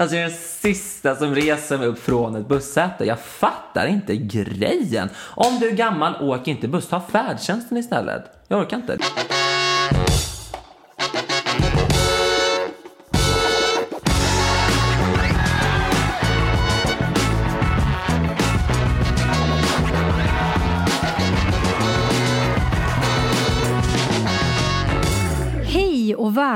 [0.00, 3.04] Alltså jag är den sista som reser mig upp från ett bussäte.
[3.04, 5.08] Jag fattar inte grejen.
[5.18, 6.88] Om du är gammal, åk inte buss.
[6.88, 8.24] Ta färdtjänsten istället.
[8.48, 8.98] Jag orkar inte.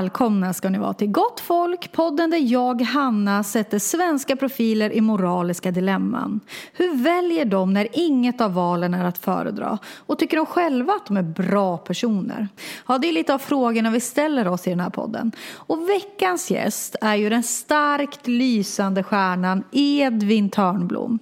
[0.02, 5.00] Välkomna ska ni vara till Gott Folk, podden där jag, Hanna, sätter svenska profiler i
[5.00, 6.40] moraliska dilemman.
[6.72, 9.78] Hur väljer de när inget av valen är att föredra?
[9.96, 12.48] Och tycker de själva att de är bra personer?
[12.88, 15.32] Ja, det är lite av frågorna vi ställer oss i den här podden.
[15.54, 21.18] Och veckans gäst är ju den starkt lysande stjärnan Edvin Törnblom.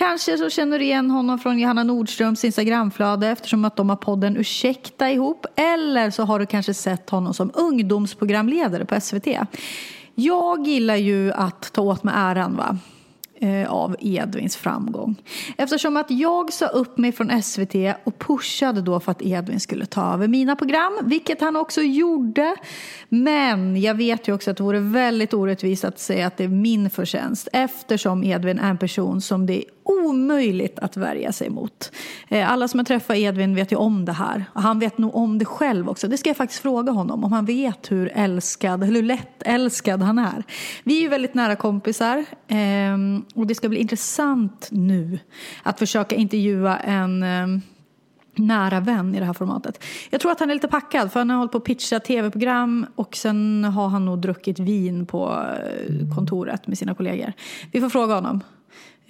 [0.00, 4.36] Kanske så känner du igen honom från Johanna Nordströms Instagramflöde eftersom att de har podden
[4.36, 5.46] Ursäkta ihop.
[5.56, 9.26] Eller så har du kanske sett honom som ungdomsprogramledare på SVT.
[10.14, 12.78] Jag gillar ju att ta åt mig äran va?
[13.40, 15.22] eh, av Edvins framgång.
[15.56, 19.86] Eftersom att jag sa upp mig från SVT och pushade då för att Edvin skulle
[19.86, 22.56] ta över mina program, vilket han också gjorde.
[23.08, 26.48] Men jag vet ju också att det vore väldigt orättvist att säga att det är
[26.48, 31.92] min förtjänst eftersom Edvin är en person som det är omöjligt att värja sig mot.
[32.28, 34.44] Eh, alla som har träffat Edvin vet ju om det här.
[34.52, 36.08] Och han vet nog om det själv också.
[36.08, 40.02] Det ska jag faktiskt fråga honom om han vet hur älskad, eller hur lätt älskad
[40.02, 40.44] han är.
[40.84, 45.18] Vi är ju väldigt nära kompisar ehm, och det ska bli intressant nu
[45.62, 47.60] att försöka intervjua en ehm,
[48.34, 49.84] nära vän i det här formatet.
[50.10, 52.86] Jag tror att han är lite packad för han har hållit på att pitcha tv-program
[52.94, 55.46] och sen har han nog druckit vin på
[55.88, 57.32] eh, kontoret med sina kollegor.
[57.72, 58.40] Vi får fråga honom.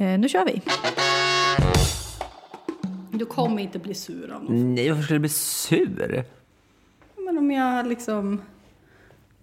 [0.00, 0.62] Eh, nu kör vi.
[3.10, 4.50] Du kommer inte bli sur av något.
[4.52, 6.24] Nej, varför skulle jag bli sur?
[7.16, 8.42] Men om jag liksom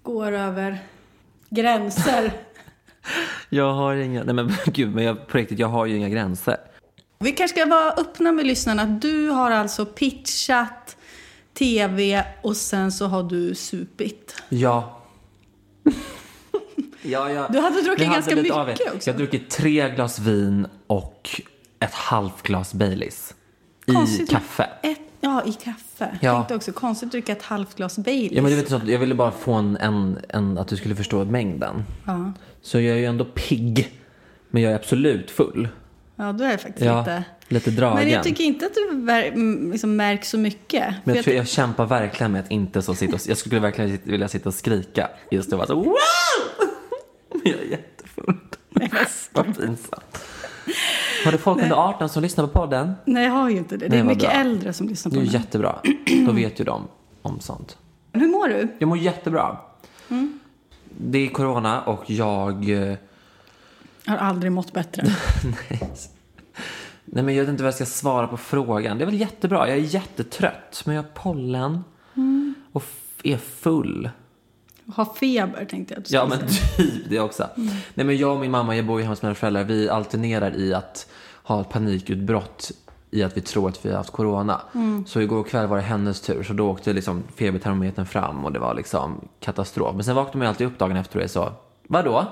[0.04, 0.78] går över
[1.50, 2.32] gränser.
[3.50, 4.24] Jag har inga...
[4.24, 6.58] Nej men gud, men jag, på riktigt, jag har ju inga gränser.
[7.20, 8.86] Vi kanske ska vara öppna med lyssnarna.
[8.86, 10.98] Du har alltså pitchat
[11.54, 14.44] tv och sen så har du supit.
[14.50, 14.97] Ja.
[17.08, 17.48] Ja, ja.
[17.52, 18.74] Du hade druckit ganska mycket av det.
[18.74, 19.10] också.
[19.10, 21.42] Jag har druckit tre glas vin och
[21.80, 23.34] ett halvt glas Baileys.
[23.86, 24.70] I kaffe.
[24.84, 26.18] Ett, ja, i kaffe.
[26.22, 26.34] Ja.
[26.36, 28.32] Tänkte också konstigt att dricka ett halvt glas Baileys.
[28.32, 31.26] Ja, men du vet, jag ville bara få en, en, en, att du skulle förstå
[31.26, 31.84] mängden.
[32.06, 32.34] ja.
[32.62, 33.92] Så jag är ju ändå pigg.
[34.50, 35.70] Men jag är absolut full.
[36.16, 37.24] ja, då är det faktiskt Ja, lite...
[37.48, 37.96] lite dragen.
[37.98, 40.84] Men jag tycker inte att du ver- liksom märks så mycket.
[40.90, 43.60] Men jag, jag tror jag kämpar verkligen med att inte så sitta och, Jag skulle
[43.60, 45.96] verkligen vilja sitta och skrika just och vara så wow!
[47.50, 48.38] Jag är jättefull.
[49.34, 50.26] Vad pinsamt.
[51.26, 52.94] Har du folk under 18 som lyssnar på podden?
[53.06, 53.86] Nej, jag har ju inte det.
[53.86, 54.32] Det Nej, är mycket bra.
[54.32, 55.80] äldre som lyssnar på Det är jättebra.
[56.26, 56.88] Då vet ju de
[57.22, 57.78] om sånt.
[58.14, 58.68] Hur mår du?
[58.80, 59.58] Jag mår jättebra.
[60.10, 60.40] Mm.
[60.98, 62.70] Det är corona och jag...
[62.70, 62.98] eh,
[64.06, 65.04] har aldrig mått bättre.
[67.06, 68.98] Nej men jag vet inte vad jag ska svara på frågan.
[68.98, 69.70] Det är väl jättebra.
[69.70, 70.84] Jag är jättetrött.
[70.86, 71.84] Men jag har pollen.
[72.16, 72.54] Mm.
[72.72, 72.84] Och
[73.24, 74.10] är full.
[74.94, 76.40] Har feber tänkte jag att du Ja men
[76.78, 77.48] typ det också.
[77.94, 79.64] Nej men jag och min mamma, jag bor ju hemma hos mina föräldrar.
[79.64, 81.08] Vi alternerar i att
[81.44, 82.72] ha ett panikutbrott
[83.12, 84.62] i att vi tror att vi har haft corona.
[85.08, 86.44] Så igår kväll var det hennes tur.
[86.44, 89.96] Så då åkte liksom febertermometern fram och det var liksom katastrof.
[89.96, 91.52] Men sen vaknade man alltid upp dagen efter och är så,
[91.88, 92.26] vadå?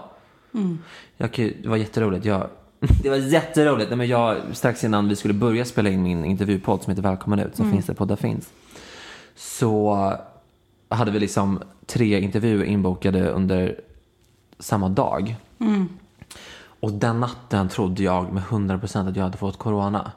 [1.18, 2.26] Jag, kan ju- det var jätteroligt.
[2.26, 2.48] Jag,
[3.04, 3.90] det var jätteroligt.
[3.90, 7.40] Nej, men jag, strax innan vi skulle börja spela in min intervjupodd som heter Välkommen
[7.40, 8.50] ut, som finns där poddar finns.
[9.36, 10.14] Så
[10.90, 13.80] hade vi liksom tre intervjuer inbokade under
[14.60, 15.36] samma dag.
[16.80, 20.12] Och den natten trodde jag med 100% att jag hade fått corona.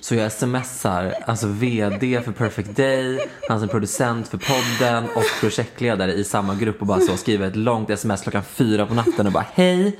[0.00, 6.12] Så jag smsar alltså vd för Perfect Day, han som producent för podden och projektledare
[6.12, 9.32] i samma grupp och bara så skriver ett långt sms klockan fyra på natten och
[9.32, 9.98] bara hej.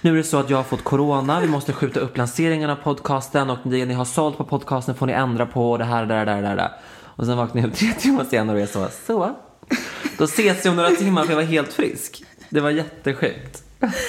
[0.00, 2.76] Nu är det så att jag har fått corona, vi måste skjuta upp lanseringen av
[2.76, 6.06] podcasten och det ni har sålt på podcasten får ni ändra på och det här,
[6.06, 6.72] där, där, det där.
[7.02, 9.34] Och sen vaknar jag tre timmar senare och är så, så.
[10.18, 12.24] Då ses vi om några timmar för jag var helt frisk.
[12.50, 13.62] Det var jättesjukt.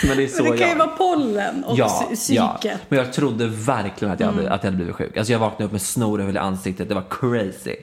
[0.08, 0.70] Men det är så Men det kan jag.
[0.70, 2.80] ju vara pollen och Ja, psy- ja, psyket.
[2.90, 5.18] men jag trodde verkligen att jag, hade, att jag hade blivit sjuk.
[5.18, 7.76] Alltså jag vaknade upp med snor över hela ansiktet, det var crazy.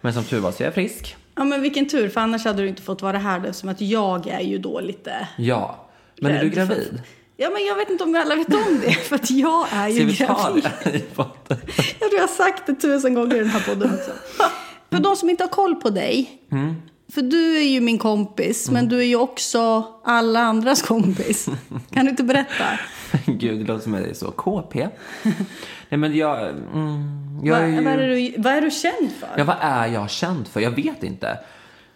[0.00, 1.16] Men som tur var så är jag frisk.
[1.34, 4.26] Ja men vilken tur, för annars hade du inte fått vara här eftersom att jag
[4.28, 5.28] är ju då lite...
[5.36, 5.86] Ja.
[6.20, 7.02] Men är du Rädd för- gravid?
[7.36, 9.98] Ja men jag vet inte om alla vet om det, för att jag är ju
[10.12, 10.68] gravid.
[10.84, 14.10] Jag tror jag har sagt det tusen gånger i den här podden också.
[14.90, 16.42] För de som inte har koll på dig.
[16.52, 16.74] Mm.
[17.14, 21.48] För du är ju min kompis, men du är ju också alla andras kompis.
[21.90, 22.64] Kan du inte berätta?
[23.26, 24.88] Gud, det låter som att jag är så KP.
[25.88, 26.48] Nej men jag...
[26.48, 27.84] Mm, jag Vad, är ju...
[27.84, 29.28] vad, är du, vad är du känd för?
[29.36, 30.60] Ja, vad är jag känd för?
[30.60, 31.38] Jag vet inte.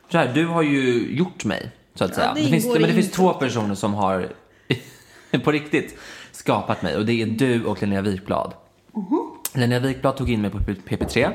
[0.09, 2.33] Så här, du har ju gjort mig, så att säga.
[2.35, 4.33] det det finns, men det finns två personer som har
[5.45, 5.99] på riktigt
[6.33, 8.55] skapat mig och det är du och Linnea Wikblad.
[9.55, 11.33] Linnea Wikblad tog in mig på PP3.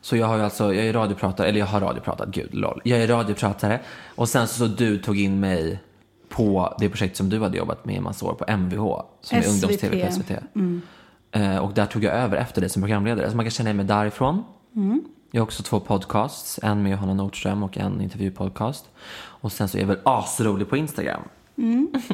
[0.00, 2.80] Så jag har ju alltså, jag är radiopratare, eller jag har radiopratat, gud lol.
[2.84, 3.80] Jag är radiopratare
[4.14, 5.80] och sen så, så du tog in mig
[6.28, 9.42] på det projekt som du hade jobbat med i massa år på MVH, som är
[9.42, 9.50] SVT.
[9.52, 10.30] ungdoms-tv på SVT.
[11.32, 13.84] Eh, och där tog jag över efter dig som programledare, så man kan känna mig
[13.84, 14.44] därifrån.
[15.30, 18.84] Jag har också två podcasts, en med Johanna Nordström och en intervjupodcast.
[19.14, 21.22] Och sen så är jag väl asrolig på Instagram.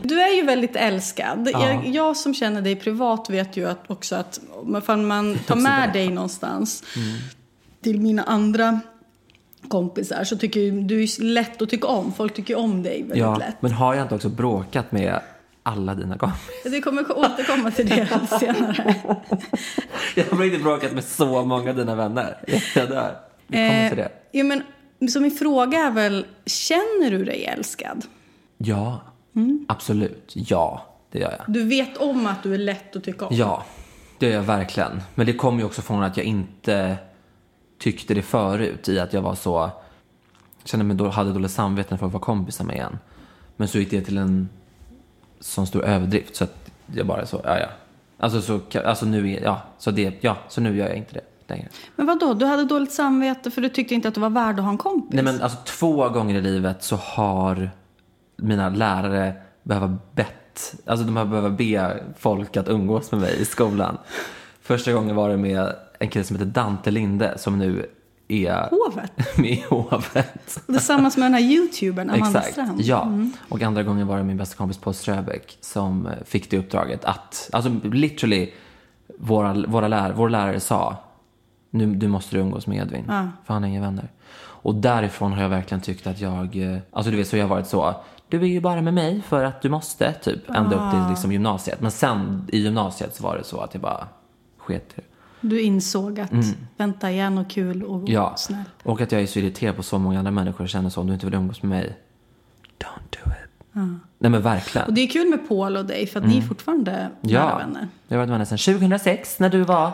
[0.02, 1.48] Du är ju väldigt älskad.
[1.52, 5.92] Jag, jag som känner dig privat vet ju att också att om man tar med
[5.92, 6.84] dig någonstans
[7.86, 8.80] till mina andra
[9.68, 12.12] kompisar så tycker ju du är lätt att tycka om.
[12.12, 13.62] Folk tycker om dig väldigt Ja, lätt.
[13.62, 15.20] men har jag inte också bråkat med
[15.62, 16.70] alla dina kompisar?
[16.70, 18.08] Vi kommer återkomma till det
[18.40, 18.94] senare.
[20.14, 22.36] Jag har inte bråkat med så många av dina vänner.
[22.74, 23.16] Jag dör.
[23.46, 24.04] Vi kommer till det.
[24.04, 24.62] Eh, ja, men,
[25.10, 28.04] så min fråga är väl, känner du dig älskad?
[28.58, 29.00] Ja,
[29.68, 30.32] absolut.
[30.34, 31.54] Ja, det gör jag.
[31.54, 33.36] Du vet om att du är lätt att tycka om?
[33.36, 33.64] Ja,
[34.18, 35.02] det gör jag verkligen.
[35.14, 36.96] Men det kommer ju också från att jag inte
[37.78, 39.70] tyckte det förut i att jag var så,
[40.64, 42.98] kände mig då, hade dåligt samvete för att vara kompisar med en.
[43.56, 44.48] Men så gick det till en
[45.40, 47.68] sån stor överdrift så att jag bara så, ja ja.
[48.18, 51.54] Alltså så, alltså nu är, ja, så det, ja, så nu gör jag inte det
[51.54, 51.68] längre.
[51.96, 52.34] Men vad då?
[52.34, 54.78] Du hade dåligt samvete för du tyckte inte att du var värd att ha en
[54.78, 55.14] kompis?
[55.14, 57.70] Nej men alltså två gånger i livet så har
[58.36, 63.44] mina lärare behöva bett, alltså de har behövt be folk att umgås med mig i
[63.44, 63.98] skolan.
[64.62, 67.86] Första gången var det med en kille som heter Dante Linde som nu
[68.28, 69.12] är Hovet?
[69.38, 70.58] med i hovet.
[70.66, 72.80] Tillsammans med den här youtubern Amanda Exakt, Strand?
[72.80, 73.12] ja.
[73.48, 77.50] Och andra gången var det min bästa kompis Paul Ströbeck som fick det uppdraget att,
[77.52, 78.52] alltså literally,
[79.18, 80.96] våra, våra lär, vår lärare sa,
[81.70, 83.04] nu du måste du umgås med Edvin,
[83.44, 84.08] för han har inga vänner.
[84.38, 87.48] Och därifrån har jag verkligen tyckt att jag, eh, alltså du vet så jag har
[87.48, 87.94] varit så,
[88.28, 91.32] du är ju bara med mig för att du måste, typ, ända upp till liksom,
[91.32, 91.80] gymnasiet.
[91.80, 94.08] Men sen i gymnasiet så var det så att jag bara
[94.58, 95.02] sket det.
[95.48, 96.30] Du insåg att
[96.76, 98.12] vänta igen och kul och Mm.
[98.12, 98.62] Ja, snäll.
[98.82, 101.06] och att jag är så irriterad på så många andra människor och känner så, om
[101.06, 101.96] du inte vill umgås med mig,
[102.78, 103.36] don't do it.
[104.18, 104.86] Nej men verkligen.
[104.86, 107.12] Och det är kul med Paul och dig för att ni är fortfarande nära Mm.
[107.34, 107.88] Ja, vänner.
[108.08, 109.90] vi har varit vänner sedan 2006 när du var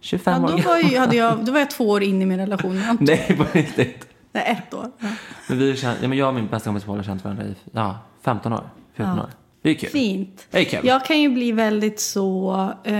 [0.00, 2.26] 25 Ja, år då, var ju, hade jag, då var jag två år in i
[2.26, 2.82] min relation.
[3.00, 4.06] Nej, på riktigt.
[4.32, 4.90] Nej, ett år.
[4.98, 5.08] Ja.
[5.48, 7.54] Men vi känt, ja, men jag och min bästa kompis Paul har känt varandra i
[7.72, 8.64] ja, 15 år,
[8.94, 9.26] 14 år.
[9.62, 9.90] Det är kul.
[9.90, 10.46] Fint.
[10.50, 10.80] Det är kul.
[10.86, 12.52] Jag kan ju bli väldigt så
[12.84, 12.92] eh,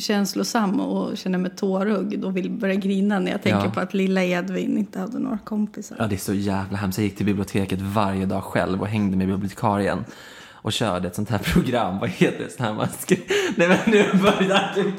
[0.00, 3.70] känslosam och känna mig tårögd och vill börja grina när jag tänker Ja.
[3.70, 5.96] på att lilla Edvin inte hade några kompisar.
[5.98, 6.98] Ja, det är så jävla hemskt.
[6.98, 10.04] Jag gick till biblioteket varje dag själv och hängde med bibliotekarien
[10.52, 11.98] och körde ett sånt här program.
[11.98, 12.50] Vad heter det?
[12.50, 13.22] Sån här man skri...
[13.56, 14.92] Nej men nu börjar du.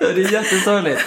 [0.00, 1.00] Ja, Det är jättesorgligt.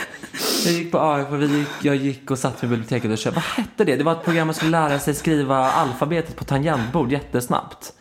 [0.66, 3.36] Jag gick på AF gick, jag gick och satt med biblioteket och körde.
[3.36, 3.96] Vad hette det?
[3.96, 7.94] Det var ett program man skulle lära sig skriva alfabetet på tangentbord jättesnabbt.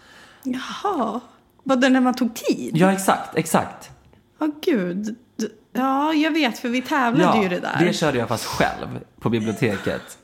[0.42, 1.20] Jaha.
[1.62, 2.76] Vad den när man tog tid?
[2.76, 3.90] Ja, exakt, exakt.
[4.38, 5.16] Ja, gud.
[5.36, 7.84] Du- Ja, jag vet för vi tävlade ju det där.
[7.86, 10.18] det körde jag fast själv på biblioteket.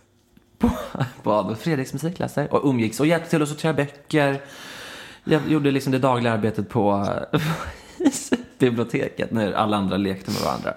[0.58, 0.70] På,
[1.22, 4.40] på Adolf Fredriks musikklasser och umgicks och hjälpte till att sortera böcker.
[5.24, 7.08] Jag gjorde liksom det dagliga arbetet på
[8.58, 10.74] biblioteket när alla andra lekte med varandra.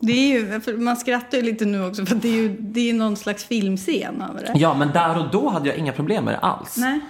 [0.00, 2.90] Det är ju, för man skrattar ju lite nu också för det är ju det
[2.90, 4.52] är någon slags filmscen över det.
[4.58, 6.76] Ja, men där och då hade jag inga problem med det alls.
[6.76, 7.00] Nej.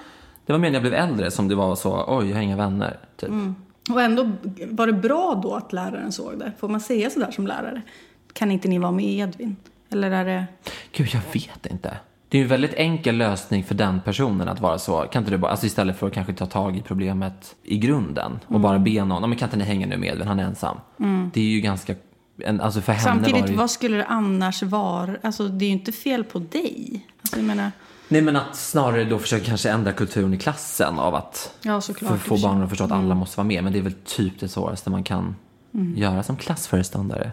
[0.50, 2.56] Det var mer när jag blev äldre som det var så, oj, jag har inga
[2.56, 2.98] vänner.
[3.16, 3.28] Typ.
[3.28, 3.54] Mm.
[3.90, 4.30] Och ändå
[4.70, 6.52] var det bra då att läraren såg det.
[6.58, 7.82] Får man säga sådär som lärare?
[8.32, 9.56] Kan inte ni vara med Edvin?
[9.90, 10.44] Eller är det...
[10.92, 11.96] Gud, jag vet inte.
[12.28, 15.00] Det är ju en väldigt enkel lösning för den personen att vara så.
[15.02, 18.38] Kan inte du bara, alltså istället för att kanske ta tag i problemet i grunden
[18.44, 18.62] och Mm.
[18.62, 20.76] bara be någon, "Ja, men kan inte ni hänga nu med Edvin, han är ensam.
[21.32, 21.94] Det är ju ganska,
[22.44, 25.16] en, alltså Samtidigt, ju, vad skulle det annars vara?
[25.22, 27.06] Alltså det är ju inte fel på dig.
[27.22, 27.70] Alltså jag menar,
[28.12, 32.20] Nej men att snarare då försöka kanske ändra kulturen i klassen av att ja såklart.
[32.20, 33.64] få barnen att förstå att alla måste vara med.
[33.64, 35.36] Men det är väl typ det svåraste man kan
[35.74, 35.96] Mm.
[35.98, 37.32] göra som klassföreståndare.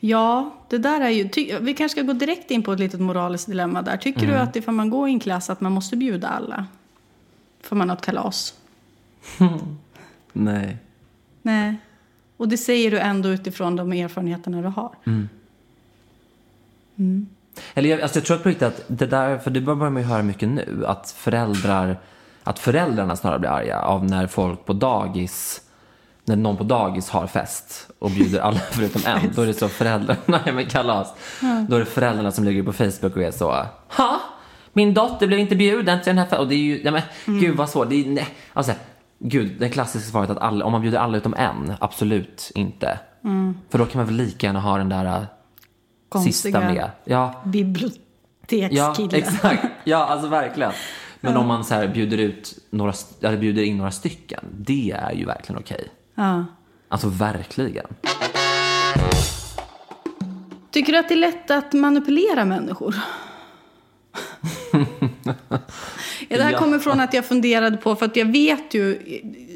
[0.00, 1.28] Ja, det där är ju...
[1.28, 3.96] Ty, vi kanske ska gå direkt in på ett litet moraliskt dilemma där.
[3.96, 4.30] Tycker Mm.
[4.34, 6.66] du att ifall man går i en klass att man måste bjuda alla?
[7.62, 8.54] Får man ett kalas?
[10.32, 10.76] Nej.
[11.42, 11.76] Nej.
[12.36, 14.90] Och det säger du ändå utifrån de erfarenheterna du har.
[17.74, 20.08] Eller jag, alltså jag tror på riktigt att det där, för det börjar man ju
[20.08, 21.96] höra mycket nu, att föräldrar,
[22.44, 25.60] att föräldrarna snarare blir arga av när folk på dagis,
[26.24, 29.68] när någon på dagis har fest och bjuder alla förutom en, då är det så
[29.68, 31.14] föräldrarna, nej men kalas,
[31.68, 34.20] då är det föräldrarna som ligger på Facebook och är så, ha?
[34.72, 36.40] Min dotter blev inte bjuden till den här festen.
[36.40, 38.28] Och det är ju, nej men gud vad svårt, det är, nej.
[38.52, 38.72] Alltså,
[39.18, 42.98] gud, det klassiska svaret att alla, om man bjuder alla utom en, absolut inte.
[43.70, 45.26] För då kan man väl lika gärna ha den där
[46.14, 46.90] äh, sista Konstiga med.
[47.04, 48.78] Ja, bibliotek.
[48.78, 49.10] Vattentekskille.
[49.12, 49.66] Ja, exakt.
[49.84, 50.72] Ja, alltså verkligen.
[51.20, 55.12] Men om man så här bjuder, ut några, eller bjuder in några stycken, det är
[55.12, 55.88] ju verkligen okej.
[56.14, 56.44] Ja.
[56.88, 57.86] Alltså verkligen.
[60.70, 62.94] Tycker du att det är lätt att manipulera människor?
[66.28, 68.98] ja, det här kommer från att jag funderade på, för att jag vet ju,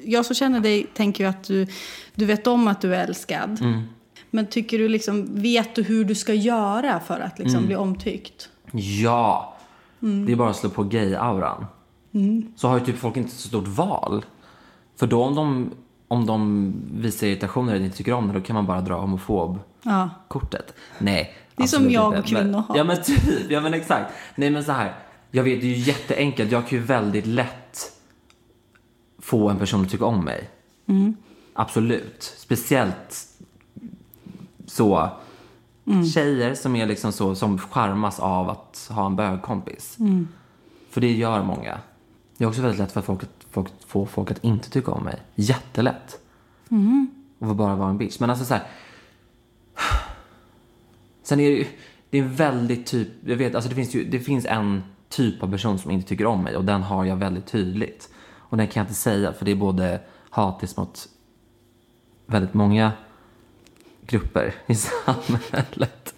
[0.04, 1.66] jag som känner dig tänker ju att du,
[2.14, 3.60] du vet om att du är älskad.
[3.60, 3.82] Mm.
[4.34, 7.66] Men tycker du liksom, vet du hur du ska göra för att liksom Mm.
[7.66, 8.48] bli omtyckt?
[8.72, 9.56] Ja!
[10.00, 11.66] Det är bara att slå på gay-auran.
[12.56, 14.24] Så har ju typ folk inte så stort val.
[14.96, 15.70] För då om de,
[16.08, 20.64] om de visar irritation eller inte tycker om det, då kan man bara dra homofob-kortet.
[20.68, 20.74] Ja.
[20.98, 21.34] Nej.
[21.56, 22.18] Det är som jag inte.
[22.18, 22.68] och kvinnohat.
[22.68, 24.12] Men, ja men typ, ja men exakt.
[24.34, 24.94] Nej men så här.
[25.30, 26.52] Jag vet, det är ju jätteenkelt.
[26.52, 27.92] Jag kan ju väldigt lätt
[29.18, 30.50] få en person att tycka om mig.
[31.52, 32.34] Absolut.
[32.38, 33.28] Speciellt
[34.74, 35.08] så
[36.14, 39.96] tjejer som är liksom så, som charmas av att ha en bögkompis.
[40.90, 41.78] För det gör många.
[42.36, 45.04] Det är också väldigt lätt för folk att folk, få folk att inte tycka om
[45.04, 45.22] mig.
[45.34, 46.18] Jättelätt.
[47.38, 48.20] Och bara vara en bitch.
[48.20, 48.62] Men alltså så här.
[51.22, 51.66] Sen är det ju,
[52.10, 55.42] det är en väldigt typ, jag vet, alltså det finns ju, det finns en typ
[55.42, 58.08] av person som inte tycker om mig och den har jag väldigt tydligt.
[58.36, 60.00] Och den kan jag inte säga för det är både
[60.30, 61.08] hatiskt mot
[62.26, 62.92] väldigt många
[64.06, 66.14] grupper i samhället.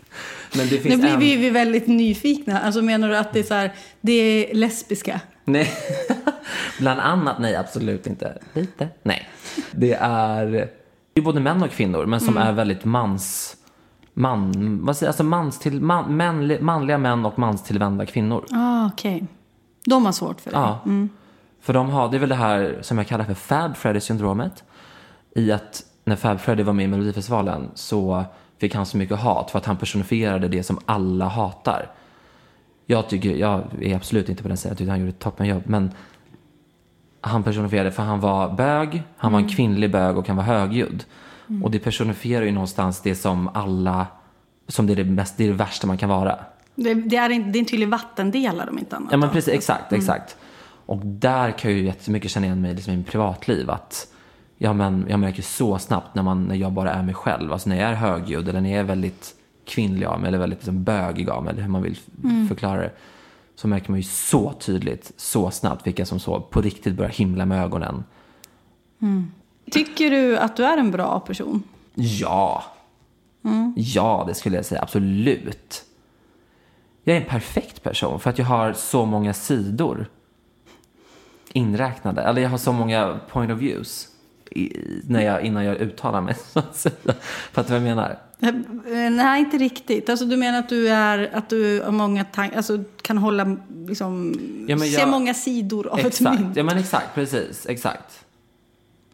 [0.56, 1.18] Men det finns Nu blir en...
[1.18, 2.60] vi, vi väldigt nyfikna.
[2.60, 5.20] Alltså menar du att det är så här, det är lesbiska?
[5.44, 5.72] Nej,
[6.78, 7.38] bland annat.
[7.38, 8.38] Nej, absolut inte.
[8.52, 8.88] Lite.
[9.02, 9.28] Nej.
[9.70, 10.46] Det är,
[11.12, 13.56] det är både män och kvinnor, men som är väldigt mans...
[14.18, 18.46] Man, vad säger, alltså mans till, man, män, manliga män och manstillvända kvinnor.
[18.50, 19.26] Ah, okej.
[19.84, 20.56] De har svårt för det.
[20.56, 20.80] Ja.
[21.60, 24.64] För de har, det är väl det här som jag kallar för Fab Freddy-syndromet.
[25.34, 28.24] I att när Fab Freddy var med i Melodifestivalen så
[28.58, 31.90] fick han så mycket hat för att han personifierade det som alla hatar.
[32.86, 35.62] Jag tycker, jag är absolut inte på den sidan, jag tyckte han gjorde ett toppenjobb.
[35.66, 35.90] Men
[37.20, 41.04] han personifierade, för han var bög, han var en kvinnlig bög och han var högljudd.
[41.62, 44.06] Och det personifierar ju någonstans det som alla,
[44.68, 46.38] som det är det, mest, det, är det värsta man kan vara.
[46.74, 49.12] Det, det, är en, det är en tydlig vattendelare om inte annat.
[49.12, 50.36] Ja men precis, exakt, exakt.
[50.86, 53.70] Och där kan jag ju jättemycket känna igen mig liksom, i mitt privatliv.
[53.70, 54.12] Att
[54.58, 57.52] ja, men, jag märker så snabbt när, man, när jag bara är mig själv.
[57.52, 59.34] Alltså när jag är högljudd eller när jag är väldigt
[59.64, 62.80] kvinnlig av mig eller väldigt liksom, bögig av mig eller hur man vill f- förklara
[62.80, 62.92] det.
[63.54, 67.46] Så märker man ju så tydligt, så snabbt vilka som så på riktigt börjar himla
[67.46, 68.04] med ögonen.
[69.70, 71.62] Tycker du att du är en bra person?
[71.94, 72.62] Ja.
[73.76, 74.82] Ja, det skulle jag säga.
[74.82, 75.84] Absolut.
[77.04, 80.06] Jag är en perfekt person för att jag har så många sidor
[81.52, 82.22] inräknade.
[82.22, 84.08] Eller jag har så många point of views
[84.50, 84.76] i,
[85.08, 86.34] när jag, innan jag uttalar mig.
[86.52, 86.94] Så att säga.
[87.52, 88.18] Fattar du vad jag menar?
[88.40, 90.08] Eh, Nej, inte riktigt.
[90.08, 94.34] Alltså, du menar att du, är, att du har många tankar, alltså, kan hålla, liksom,
[94.68, 96.40] Ja, men se jag- många sidor av ett Exakt.
[96.40, 96.56] mynt.
[96.56, 97.14] Ja, men exakt.
[97.14, 97.66] Precis.
[97.68, 98.24] Exakt.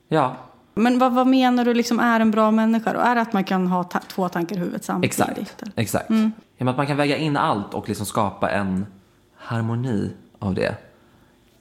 [0.09, 0.37] Ja,
[0.75, 2.99] Men vad, vad menar du liksom är en bra människa då?
[3.01, 5.13] Är det att man kan ha ta- två tankar i huvudet samtidigt?
[5.21, 5.39] exakt.
[5.63, 5.73] eller?
[5.77, 6.11] Exakt.
[6.11, 6.31] Ja,
[6.65, 8.87] men att man kan väga in allt och liksom skapa en
[9.37, 10.75] harmoni av det.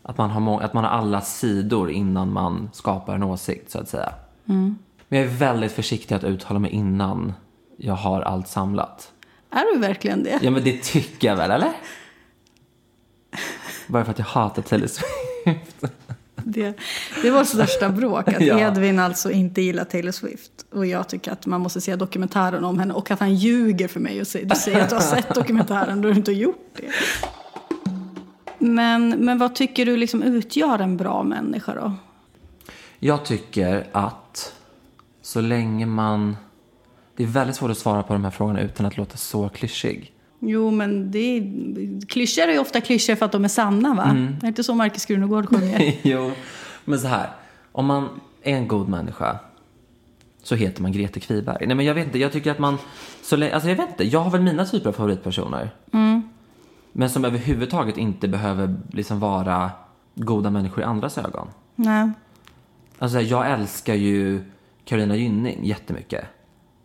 [0.03, 3.79] Att man, har må- att man har alla sidor innan man skapar en åsikt, så
[3.79, 4.13] att säga.
[4.45, 4.75] Men
[5.07, 7.33] jag är väldigt försiktig att uttala mig innan
[7.77, 9.11] jag har allt samlat.
[9.51, 10.39] Är du verkligen det?
[10.41, 11.71] Ja, men det tycker jag väl, eller?
[13.87, 15.83] Bara för att jag hatar Taylor Swift.
[16.35, 16.73] Det,
[17.21, 18.59] det var största bråk, att Ja.
[18.59, 20.51] Edvin alltså inte gillar Taylor Swift.
[20.71, 23.99] Och jag tycker att man måste se dokumentären om henne och att han ljuger för
[23.99, 26.87] mig och säger, du säger att du har sett dokumentären, du har inte gjort det.
[28.61, 31.93] Men, men vad tycker du liksom utgör en bra människa då?
[32.99, 34.53] Jag tycker att
[35.21, 36.37] så länge man...
[37.15, 40.13] Det är väldigt svårt att svara på de här frågorna utan att låta så klyschig.
[40.39, 44.15] Jo, men det är, klyschor är ju ofta klyschor för att de är sanna, va?
[44.39, 45.93] Det är inte så Markus Krunegård sjunger.
[46.01, 46.31] jo,
[46.85, 47.29] men så här.
[47.71, 48.09] Om man
[48.43, 49.39] är en god människa
[50.43, 51.67] så heter man Grete Kviberg.
[51.67, 52.77] Nej men jag vet inte, jag tycker att man...
[53.21, 55.69] Så länge, alltså jag vet inte, jag har väl mina typer av favoritpersoner.
[56.91, 59.71] Men som överhuvudtaget inte behöver liksom vara
[60.15, 61.47] goda människor i andras ögon.
[61.75, 62.11] Nej.
[62.99, 64.43] Alltså jag älskar ju
[64.85, 66.25] Carolina Gynning jättemycket.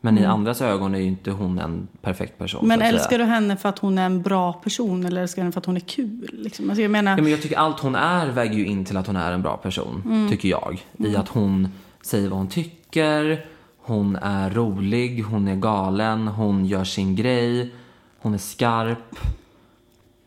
[0.01, 2.69] Men i andras ögon är ju inte hon en perfekt person.
[2.69, 5.53] Men älskar du henne för att hon är en bra person eller älskar du henne
[5.53, 6.31] för att hon är kul?
[6.33, 6.71] Liksom?
[6.71, 9.07] Alltså jag menar, Ja, men jag tycker allt hon är väger ju in till att
[9.07, 10.87] hon är en bra person, tycker jag.
[10.99, 11.69] I att hon
[12.03, 13.47] säger vad hon tycker,
[13.79, 17.75] hon är rolig, hon är galen, hon gör sin grej,
[18.19, 19.19] hon är skarp.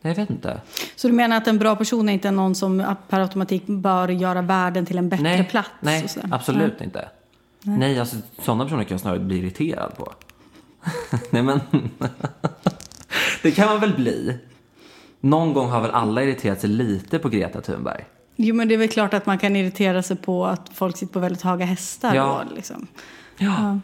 [0.02, 0.60] Nej, Jag vet inte.
[0.96, 4.42] Så du menar att en bra person är inte någon som per automatik bör göra
[4.42, 5.68] världen till en bättre Nej, plats?
[5.80, 7.08] nej absolut inte.
[7.62, 10.12] Nej, alltså sådana personer kan jag snarare bli irriterad på.
[11.30, 11.60] nej, men
[13.42, 14.38] det kan man väl bli.
[15.20, 18.04] Någon gång har väl alla irriterat sig lite på Greta Thunberg?
[18.36, 21.12] Jo, men det är väl klart att man kan irritera sig på att folk sitter
[21.12, 22.14] på väldigt höga hästar.
[22.14, 22.42] Ja.
[22.48, 22.86] Då, liksom.
[23.38, 23.78] Ja.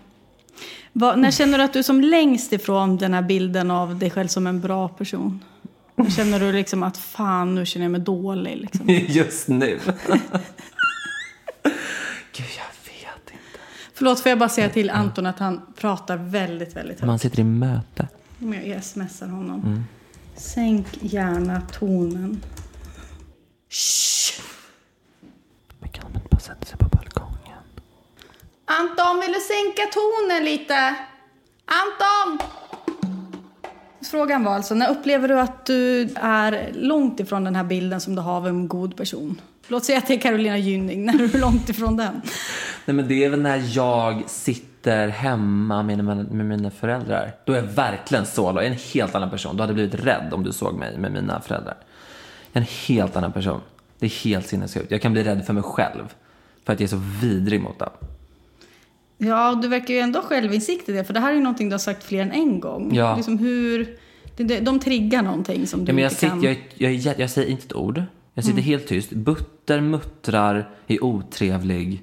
[0.92, 4.10] Vad- när känner du att du är som längst ifrån den här bilden av dig
[4.10, 5.44] själv som en bra person?
[6.16, 8.56] Känner du liksom att fan, nu känner jag mig dålig?
[8.56, 8.88] Liksom?
[9.08, 9.80] Just nu.
[12.32, 13.58] Gud, jag vet inte.
[13.94, 17.06] Förlåt, får jag bara säga till Anton att han pratar väldigt, väldigt högt.
[17.06, 18.08] Man sitter i möte.
[18.40, 19.60] Om jag smsar honom.
[19.60, 19.84] Mm.
[20.36, 22.42] Sänk gärna tonen.
[23.70, 24.40] Shh.
[25.80, 27.58] Men kan de inte bara sätta sig på balkongen?
[28.64, 30.94] Anton, vill du sänka tonen lite?
[31.66, 32.48] Anton!
[34.10, 38.14] Frågan var alltså, när upplever du att du är långt ifrån den här bilden som
[38.14, 39.40] du har av en god person?
[39.68, 42.20] Låt säga att det är Carolina Gynning, när är du långt ifrån den?
[42.84, 47.34] Nej men det är väl när jag sitter hemma med, med, med mina föräldrar.
[47.44, 49.56] Då är jag verkligen så, jag är en helt annan person.
[49.56, 51.76] Du hade blivit rädd om du såg mig med mina föräldrar.
[52.52, 53.60] Jag är en helt annan person.
[53.98, 54.90] Det är helt sinnessjukt.
[54.90, 56.14] Jag kan bli rädd för mig själv.
[56.64, 57.90] För att jag är så vidrig mot dem.
[59.18, 61.68] Ja, du verkar ju ändå ha självinsikt i det, för det här är ju någonting
[61.68, 62.94] du har sagt fler än en gång.
[62.94, 63.16] Ja.
[63.16, 63.96] Liksom hur,
[64.60, 66.42] de triggar någonting som du Ja, men jag, inte sitter, kan...
[66.42, 68.02] jag, jag, jä- jag säger inte ett ord.
[68.34, 69.10] Jag sitter helt tyst.
[69.10, 72.02] Butter, muttrar, är otrevlig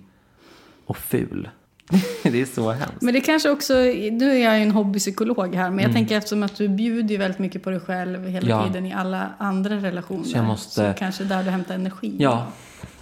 [0.86, 1.50] och ful.
[2.24, 3.02] det är så hemskt.
[3.02, 3.74] Men det kanske också,
[4.12, 5.94] nu är jag ju en hobbypsykolog här, men jag Mm.
[5.94, 8.68] tänker eftersom att du bjuder ju väldigt mycket på dig själv hela Ja.
[8.68, 10.24] tiden i alla andra relationer.
[10.24, 12.16] Så jag måste- så kanske där du hämtar energi.
[12.20, 12.46] Ja,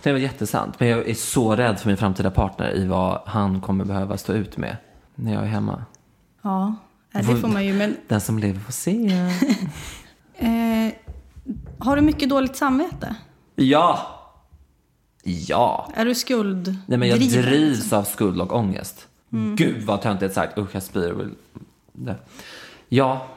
[0.03, 0.79] det är väl jättesant.
[0.79, 4.33] Men jag är så rädd för min framtida partner i vad han kommer behöva stå
[4.33, 4.77] ut med
[5.15, 5.83] när jag är hemma.
[6.41, 6.75] Ja,
[7.11, 7.73] nej, det får man ju.
[7.73, 9.11] Men Den som lever får se.
[10.37, 10.93] eh,
[11.79, 13.15] har du mycket dåligt samvete?
[13.55, 14.17] Ja!
[15.23, 15.91] Ja!
[15.95, 16.77] Är du skuld?
[16.85, 17.97] Nej, men jag driven, drivs liksom?
[17.99, 19.07] av skuld och ångest.
[19.55, 20.57] Gud vad töntigt sagt.
[20.57, 21.29] Usch, jag spyr.
[21.93, 22.15] det.
[22.89, 23.27] Ja,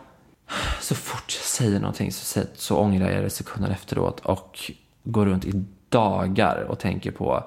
[0.80, 4.72] så fort jag säger någonting så, så ångrar jag det sekunder efteråt och
[5.04, 7.44] går runt i dagar och tänker på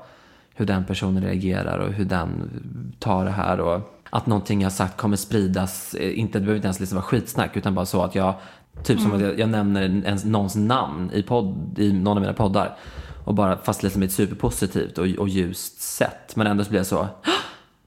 [0.55, 2.49] hur den personen reagerar och hur den
[2.99, 5.93] tar det här och att någonting jag sagt kommer spridas.
[5.93, 8.33] eh, Inte, det behöver inte ens liksom vara skitsnack utan bara så att jag,
[8.83, 12.33] typ som att jag, jag nämner ens, någons namn i, podd, i någon av mina
[12.33, 12.77] poddar.
[13.25, 16.35] Och bara, fast liksom i ett superpositivt och, och ljust sätt.
[16.35, 17.07] Men ändå så blir jag så, "Hå!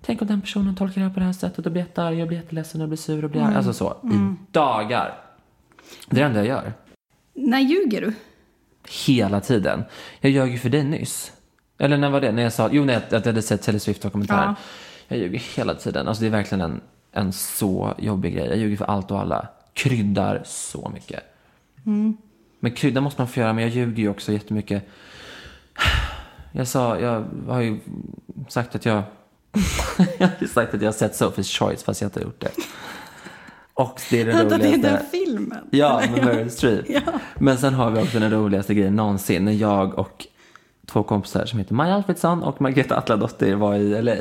[0.00, 2.28] tänk om den personen tolkar det här på det här sättet och blir jättearg, jag
[2.28, 3.54] blir jätteledsen och blir sur och blir arg.
[3.54, 5.14] Alltså så, i dagar.
[6.08, 6.72] Det är det enda jag gör.
[7.34, 8.12] När ljuger du?
[9.06, 9.84] Hela tiden.
[10.20, 11.32] Jag ljög ju för dig nyss.
[11.78, 12.32] Eller när var det?
[12.32, 14.44] När jag sa, jo när jag, att jag hade sett Taylor Swift-dokumentären.
[14.48, 14.54] Ja.
[15.08, 16.08] Jag ljuger hela tiden.
[16.08, 16.80] Alltså det är verkligen en,
[17.12, 18.46] en så jobbig grej.
[18.48, 19.48] Jag ljuger för allt och alla.
[19.82, 21.20] Kryddar så mycket.
[22.60, 24.88] Men krydda måste man få göra, men jag ljuger ju också jättemycket.
[26.52, 27.78] Jag sa, jag har ju
[28.48, 29.02] sagt att jag,
[30.18, 32.50] jag har sagt att jag har sett Sophie's Choice fast jag inte har gjort det.
[33.74, 34.88] Och det är det Vänta, det är roligaste.
[34.88, 35.68] den filmen?
[35.70, 36.84] Ja, med Meryl Streep.
[36.88, 37.00] Ja.
[37.38, 39.44] Men sen har vi också den roligaste grejen någonsin.
[39.44, 40.26] När jag och
[40.86, 44.14] två kompisar som heter Maja Alfredsson och Margareta Atladottir var i LA.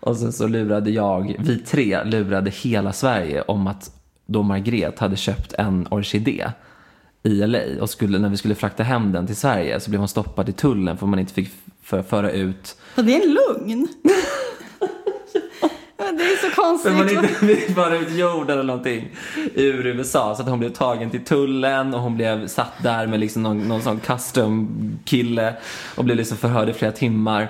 [0.00, 3.99] Och sen så lurade jag, vi tre lurade hela Sverige om att
[4.30, 6.46] då Margret hade köpt en orkidé
[7.22, 10.08] i LA och skulle, när vi skulle frakta hem den till Sverige så blev hon
[10.08, 11.50] stoppad i tullen för man inte fick
[11.82, 13.88] för, föra ut Ja, det är en lugn.
[16.18, 16.92] Det är så För konstigt.
[16.92, 19.08] man inte fick föra ut jord eller någonting
[19.54, 20.34] ur USA.
[20.34, 23.68] Så att hon blev tagen till tullen och hon blev satt där med liksom någon,
[23.68, 24.68] någon sån custom
[25.04, 25.54] kille
[25.94, 27.48] och blev liksom förhörd i flera timmar.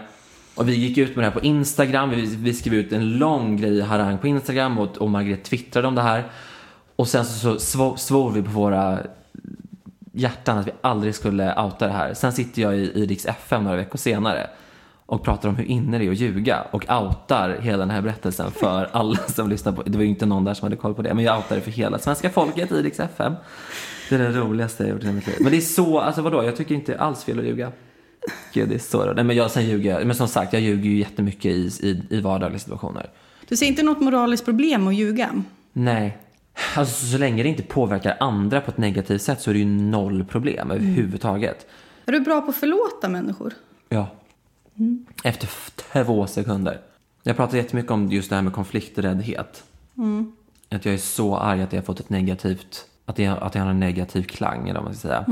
[0.55, 2.11] Och vi gick ut med det här på Instagram.
[2.11, 5.89] Vi, vi skrev ut en lång grej i harang på Instagram och, och Margret twittrade
[5.89, 6.25] om det här.
[7.01, 8.99] Och sen så, så svor, vi på våra
[10.13, 12.15] hjärtan att vi aldrig skulle outa det här.
[12.15, 14.51] Sen sitter jag i, i Riks FM några veckor senare
[15.07, 18.51] och pratar om hur inne det är att ljuga och outar hela den här berättelsen
[18.51, 21.03] för alla som lyssnar på Det var ju inte någon där som hade koll på
[21.03, 23.33] det, men jag outar det för hela svenska folket i Riks FM.
[24.09, 25.37] Det är det roligaste jag gjort i mitt liv.
[25.41, 27.73] Men det är så, alltså vadå, jag tycker inte alls fel att ljuga.
[28.53, 29.17] Gud, det är så roligt.
[29.17, 32.03] Nej, men jag, sen ljuger jag, men som sagt, jag ljuger ju jättemycket i, i,
[32.11, 33.11] i vardagliga situationer.
[33.49, 35.43] Du ser inte något moraliskt problem att ljuga?
[35.73, 36.19] Nej.
[36.77, 39.67] Alltså så länge det inte påverkar andra på ett negativt sätt så är det ju
[39.67, 41.67] noll problem överhuvudtaget.
[42.07, 43.53] Är du bra på att förlåta människor?
[43.89, 44.07] Ja.
[45.25, 46.81] Efter f- två sekunder.
[47.23, 49.65] Jag pratar jättemycket om just det här med konflikträddhet.
[50.69, 53.59] Att jag är så arg att det har fått ett negativt, att det, att det
[53.59, 55.25] har en negativ klang eller vad man ska säga.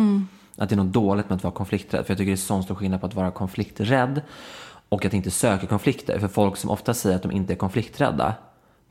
[0.56, 2.06] Att det är något dåligt med att vara konflikträdd.
[2.06, 4.22] För jag tycker det är sån stor skillnad på att vara konflikträdd
[4.88, 6.18] och att inte söka konflikter.
[6.18, 8.34] För folk som ofta säger att de inte är konflikträdda,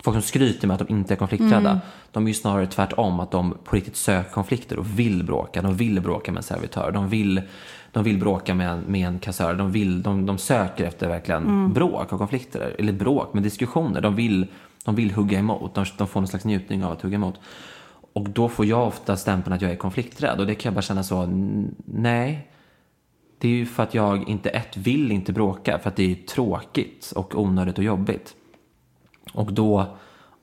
[0.03, 1.79] folk som skryter med att de inte är konflikträdda,
[2.12, 5.62] de är ju snarare tvärtom att de på riktigt söker konflikter och vill bråka.
[5.62, 7.41] De vill bråka med en servitör, de vill,
[7.91, 11.73] de vill bråka med en, med en kassör, de, vill, de, de söker efter verkligen
[11.73, 12.75] bråk och konflikter.
[12.79, 14.01] Eller bråk, men diskussioner.
[14.01, 14.47] De vill,
[14.86, 17.39] de vill hugga emot, de, de får någon slags njutning av att hugga emot.
[18.13, 20.39] Och då får jag ofta stämpeln att jag är konflikträdd.
[20.39, 21.25] Och det kan jag bara känna så,
[21.86, 22.47] nej.
[23.39, 25.79] Det är ju för att jag inte, ett, vill inte bråka.
[25.79, 28.36] För att det är tråkigt och onödigt och jobbigt.
[29.33, 29.97] Och då,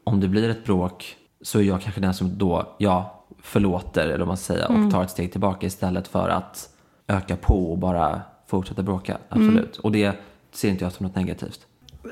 [0.05, 4.19] om det blir ett bråk, så är jag kanske den som då, ja, förlåter, eller
[4.19, 6.69] vad man säger, och tar ett steg tillbaka istället för att
[7.09, 9.19] öka på och bara fortsätta bråka.
[9.29, 9.77] Absolut.
[9.77, 10.17] Och det
[10.53, 11.61] ser inte jag som något negativt.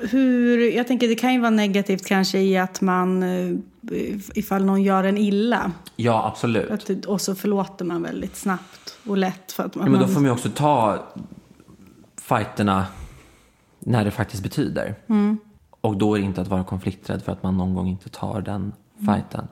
[0.09, 3.55] Hur, jag tänker det kan ju vara negativt kanske i att man, eh,
[4.35, 5.71] ifall någon gör en illa.
[5.95, 6.71] Ja, absolut.
[6.71, 9.51] Att, och så förlåter man väldigt snabbt och lätt.
[9.51, 11.03] För att man, Ja, men då får man ju också ta
[12.21, 12.85] fighterna
[13.79, 14.95] när det faktiskt betyder.
[15.83, 18.41] Och då är det inte att vara konflikträdd för att man någon gång inte tar
[18.41, 19.47] den fighten.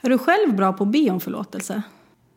[0.00, 1.82] Är du själv bra på att be om förlåtelse?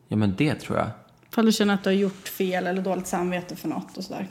[0.08, 0.86] Ja, men det tror jag.
[1.30, 4.28] Ifall du känner att du har gjort fel eller dåligt samvete för något och sådär.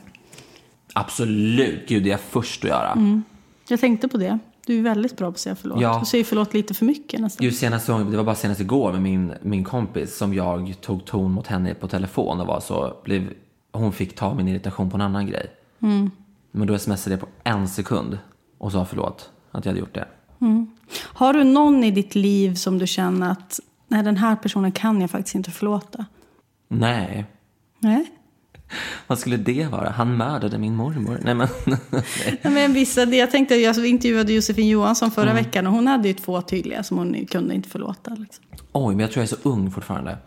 [0.93, 1.87] Absolut.
[1.87, 3.21] Gud, det är jag först att göra.
[3.67, 4.39] Jag tänkte på det.
[4.65, 5.81] Du är väldigt bra på att säga förlåt.
[5.81, 5.99] Ja.
[5.99, 7.45] Du säger förlåt lite för mycket nästan.
[7.45, 11.05] Just senaste gången, det var bara senast igår med min, min kompis som jag tog
[11.05, 13.33] ton mot henne på telefon och var så, blev,
[13.71, 15.51] hon fick ta min irritation på en annan grej.
[16.51, 18.17] Men då smsade jag på en sekund
[18.59, 20.07] och sa förlåt att jag hade gjort det.
[20.93, 25.01] Har du någon i ditt liv som du känner att nej, den här personen kan
[25.01, 26.05] jag faktiskt inte förlåta?
[26.67, 27.25] Nej,
[27.79, 28.05] Nej.
[29.07, 29.89] vad skulle det vara?
[29.89, 31.19] Han mördade min mormor.
[31.23, 31.47] Nej men,
[32.41, 36.13] Ja, men vissa, jag tänkte, jag intervjuade Josefin Johansson förra veckan och hon hade ju
[36.13, 38.15] två tydliga som hon kunde inte förlåta.
[38.15, 38.43] Liksom.
[38.71, 40.17] oj, men jag tror jag är så ung fortfarande.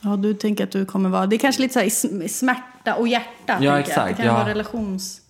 [0.00, 1.26] Ja, du tänker att du kommer vara...
[1.26, 3.58] Det är kanske lite så här smärta och hjärta.
[3.60, 3.80] jag.
[3.80, 4.32] exakt, Det kan ja.
[4.32, 5.20] vara relations...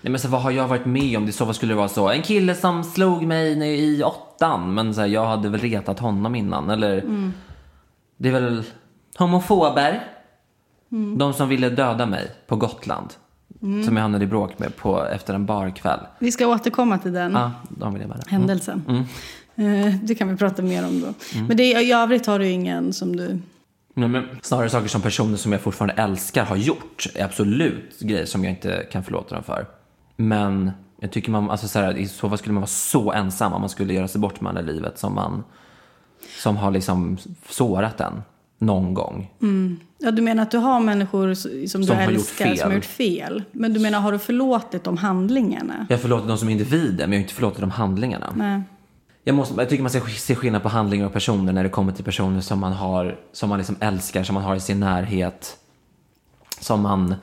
[0.00, 1.26] Nej men så vad har jag varit med om?
[1.26, 2.08] Det så vad skulle det vara så?
[2.08, 6.34] En kille som slog mig i åttan, men så här, jag hade väl retat honom
[6.34, 7.04] innan, eller?
[8.16, 8.62] Det är väl
[9.18, 10.04] homofober?
[11.18, 13.08] De som ville döda mig på Gotland.
[13.60, 16.00] Som jag hamnade i bråk med på, efter en barkväll.
[16.18, 18.22] Vi ska återkomma till den Ja, de ville mörda.
[18.28, 19.06] händelsen.
[19.56, 21.06] Eh, Det kan vi prata mer om då.
[21.48, 23.38] Men det, i övrigt har du ingen som du...
[23.98, 28.26] Nej, men snarare saker som personer som jag fortfarande älskar har gjort är absolut grejer
[28.26, 29.66] som jag inte kan förlåta dem för.
[30.16, 33.52] Men jag tycker man, alltså så här, i så fall skulle man vara så ensam
[33.52, 35.44] om man skulle göra sig bort med andra i livet som man,
[36.42, 38.22] som har liksom sårat en
[38.58, 39.30] någon gång.
[39.98, 42.74] Ja, du menar att du har människor s- som, du Som har älskar som har
[42.76, 43.42] gjort fel.
[43.52, 45.86] Men du menar, har du förlåtit de handlingarna?
[45.88, 48.32] Jag förlåter dem som individer, men jag har inte förlåtit de handlingarna.
[48.36, 48.62] Nej.
[49.28, 51.92] Jag, måste, jag tycker man ska se skillnad på handlingar och personer när det kommer
[51.92, 55.56] till personer som man har, som man liksom älskar, som man har i sin närhet.
[56.60, 57.14] Som man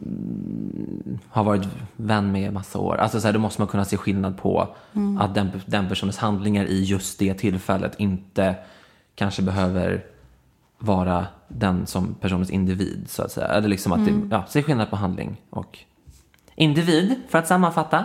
[0.00, 2.96] mm, har varit vän med i massa år.
[2.96, 4.68] Alltså så här, då måste man kunna se skillnad på
[5.20, 8.54] att den, den personens handlingar i just det tillfället inte
[9.14, 10.04] kanske behöver
[10.78, 13.46] vara den som personens individ så att säga.
[13.46, 15.78] Eller liksom att det, ja, se skillnad på handling och
[16.54, 18.04] individ för att sammanfatta.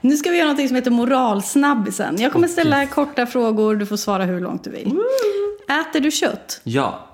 [0.00, 2.16] Nu ska vi göra något som heter moralsnabbisen.
[2.20, 4.98] Jag kommer ställa korta frågor, du får svara hur långt du vill.
[5.68, 6.60] Äter du kött?
[6.64, 7.06] Ja,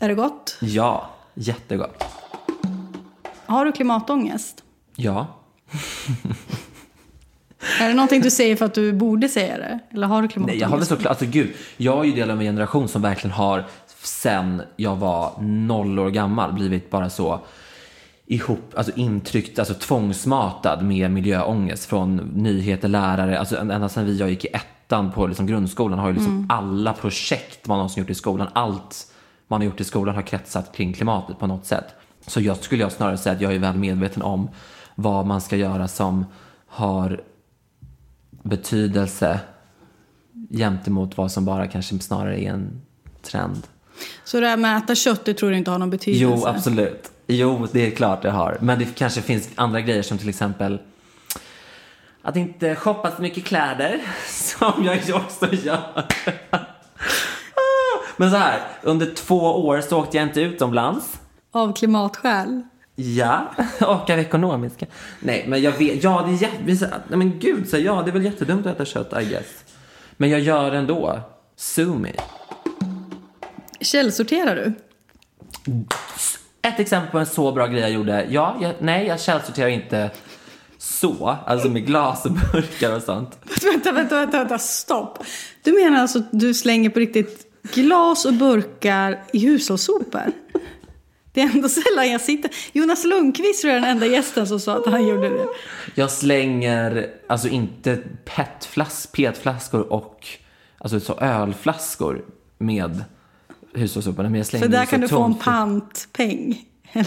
[0.00, 0.56] Är det gott?
[0.60, 2.04] ja, jättegott.
[3.46, 4.62] Har du klimatångest?
[4.96, 5.26] Ja.
[7.80, 9.78] Är det någonting du säger för att du borde säga det?
[9.90, 10.54] Eller har du klimatångest?
[10.54, 13.02] Nej, jag har väl såklart, alltså gud, jag är ju del av en generation som
[13.02, 13.64] verkligen har
[14.02, 17.40] sen jag var noll år gammal blivit bara så
[18.26, 24.30] ihop, alltså intryckt, alltså tvångsmatad med miljöångest från nyheter, lärare, alltså ända sedan vi, jag
[24.30, 28.14] gick i ettan på liksom grundskolan har ju liksom alla projekt man någonsin gjort i
[28.14, 29.12] skolan, allt
[29.48, 31.84] man har gjort i skolan har kretsat kring klimatet på något sätt.
[32.26, 34.48] Så jag skulle jag snarare säga att jag är väl medveten om
[34.94, 36.24] vad man ska göra som
[36.66, 37.22] har
[38.42, 39.40] betydelse
[40.50, 42.82] gentemot vad som bara kanske snarare är en
[43.22, 43.62] trend.
[44.24, 46.40] Så det här med att äta kött, det tror du inte har någon betydelse?
[46.42, 47.10] Jo, absolut.
[47.26, 48.58] Jo, det är klart det har.
[48.60, 50.78] Men det kanske finns andra grejer som till exempel
[52.22, 56.06] att inte shoppa så mycket kläder, som jag också gör.
[58.16, 61.20] Men så här, under två år så åkte jag inte utomlands.
[61.50, 62.62] Av klimatskäl?
[62.94, 64.86] Ja, och av ekonomiska.
[65.20, 68.12] Nej, men jag vet, ja det är jätte, nej men gud, så ja det är
[68.12, 69.64] väl jättedumt att äta kött, I guess.
[70.16, 71.20] Men jag gör det ändå.
[71.56, 72.12] Sue me.
[73.80, 74.72] Källsorterar du?
[76.64, 78.26] Ett exempel på en så bra grej jag gjorde.
[78.30, 80.10] Ja, jag, nej, jag källsorterar inte
[80.78, 83.38] så, alltså med glas och burkar och sånt.
[83.62, 85.18] Vänta, vänta, vänta, vänta, stopp.
[85.62, 90.32] Du menar alltså att du slänger på riktigt glas och burkar i hushållssopor?
[91.32, 92.50] Det är ändå sällan jag sitter...
[92.72, 95.46] Jonas Lundqvist tror jag är den enda gästen som sa att han gjorde det.
[95.94, 100.26] Jag slänger, alltså inte petflas, petflaskor och
[100.78, 102.24] alltså så ölflaskor
[102.58, 103.04] med
[103.74, 104.28] hushållssoporna.
[104.28, 106.64] Men jag slänger För där så kan du få en pantpeng.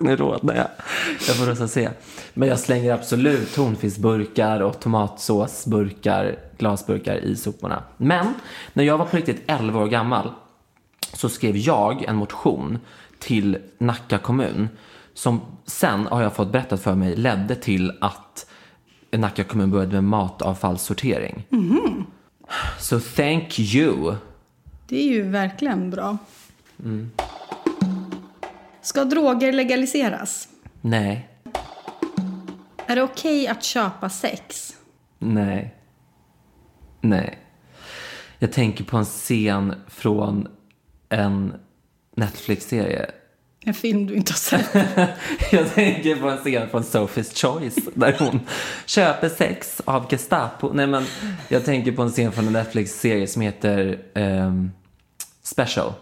[0.00, 0.66] Nu rodnar jag.
[1.26, 1.90] Jag får rösta se.
[2.34, 7.82] Men jag slänger absolut tonfiskburkar och tomatsåsburkar, glasburkar i soporna.
[7.96, 8.34] Men
[8.72, 10.32] när jag var på riktigt 11 år gammal
[11.12, 12.78] så skrev jag en motion
[13.18, 14.68] till Nacka kommun
[15.14, 18.46] som sen har jag fått berättat för mig ledde till att
[19.10, 21.46] Nacka kommun började med matavfallssortering.
[22.78, 24.14] Så thank you.
[24.86, 26.18] Det är ju verkligen bra.
[28.82, 30.48] Ska droger legaliseras?
[30.80, 31.28] Nej,
[32.86, 34.76] Är det okej att köpa sex?
[35.18, 35.74] Nej.
[37.00, 37.38] Nej.
[38.38, 40.48] Jag tänker på en scen från
[41.08, 41.54] en
[42.16, 43.10] Netflix-serie.
[43.60, 44.74] En film du inte har sett.
[45.52, 48.40] Jag tänker på en scen från Sophie's Choice där hon
[48.86, 50.72] köper sex av Gestapo.
[50.72, 51.04] Nej men,
[51.48, 54.70] jag tänker på en scen från en Netflix-serie som heter ehm,
[55.42, 55.92] Special.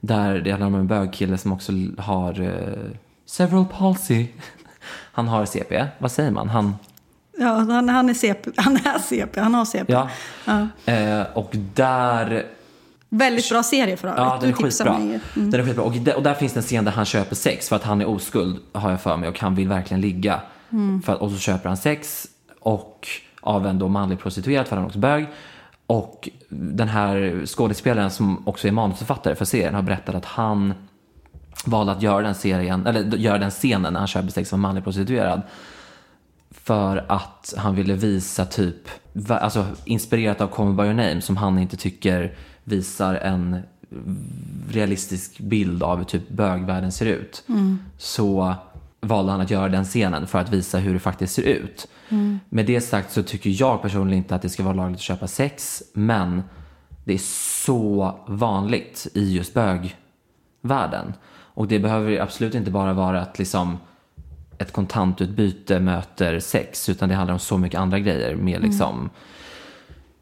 [0.00, 2.90] Där det handlar om en bögkille som också har uh,
[3.26, 4.26] several palsy.
[5.12, 5.86] Han har CP.
[5.98, 6.48] Vad säger man?
[6.48, 6.74] Han...
[7.38, 8.50] Ja, han, han är CP.
[8.56, 9.40] Han är CP.
[9.40, 9.92] Han har CP.
[9.92, 10.08] Ja.
[10.44, 10.68] Ja.
[10.92, 12.46] Eh, och där
[13.14, 14.20] Väldigt bra serie för övrigt.
[14.20, 14.98] Ja, den är Du skitbra.
[14.98, 15.20] mig.
[15.36, 15.50] Mm.
[15.50, 15.84] Den är skitbra.
[15.84, 18.00] Och, där, och där finns det en scen där han köper sex för att han
[18.00, 20.40] är oskuld, har jag för mig, och han vill verkligen ligga.
[20.70, 21.02] Mm.
[21.02, 22.26] För att, och så köper han sex
[22.60, 23.08] och
[23.40, 25.26] av en då manlig prostituerad, för han är också bög.
[25.86, 30.74] Och den här skådespelaren som också är manusförfattare för serien har berättat att han
[31.64, 34.60] valde att göra den serien, eller göra den scenen när han köper sex av en
[34.60, 35.42] manlig prostituerad.
[36.50, 38.88] För att han ville visa typ,
[39.28, 43.58] alltså inspirerat av Call Me By Your Name som han inte tycker visar en
[44.70, 47.44] realistisk bild av hur typ bögvärlden ser ut.
[47.98, 48.54] Så
[49.00, 51.88] valde han att göra den scenen för att visa hur det faktiskt ser ut.
[52.48, 55.26] Med det sagt så tycker jag personligen inte att det ska vara lagligt att köpa
[55.26, 56.42] sex, men
[57.04, 57.18] det är
[57.64, 61.12] så vanligt i just bögvärlden.
[61.54, 63.78] Och det behöver absolut inte bara vara att liksom
[64.58, 69.10] ett kontantutbyte möter sex, utan det handlar om så mycket andra grejer med liksom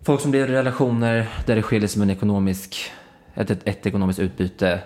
[0.03, 2.91] folk som lever i relationer där det skiljer med en ekonomisk,
[3.35, 4.81] ett, ett, ett ekonomiskt utbyte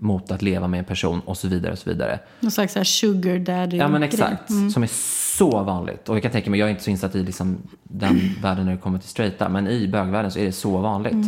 [0.00, 2.18] mot att leva med en person och så vidare och så vidare.
[2.40, 4.90] Någon slags så här sugar daddy Ja men exakt, som är
[5.36, 6.08] så vanligt.
[6.08, 8.72] Och jag kan tänka mig, jag är inte så insatt i liksom den världen när
[8.72, 11.26] det kommer till straighta, men i bögvärlden så är det så vanligt.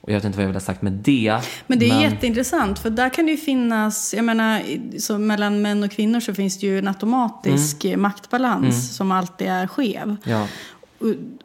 [0.00, 1.38] Och jag vet inte vad jag vill ha sagt med det.
[1.66, 4.62] Men det är jätteintressant, för där kan det ju finnas, jag menar,
[4.98, 8.02] så mellan män och kvinnor så finns det ju en automatisk Mm.
[8.02, 10.16] maktbalans som alltid är skev.
[10.24, 10.46] Ja,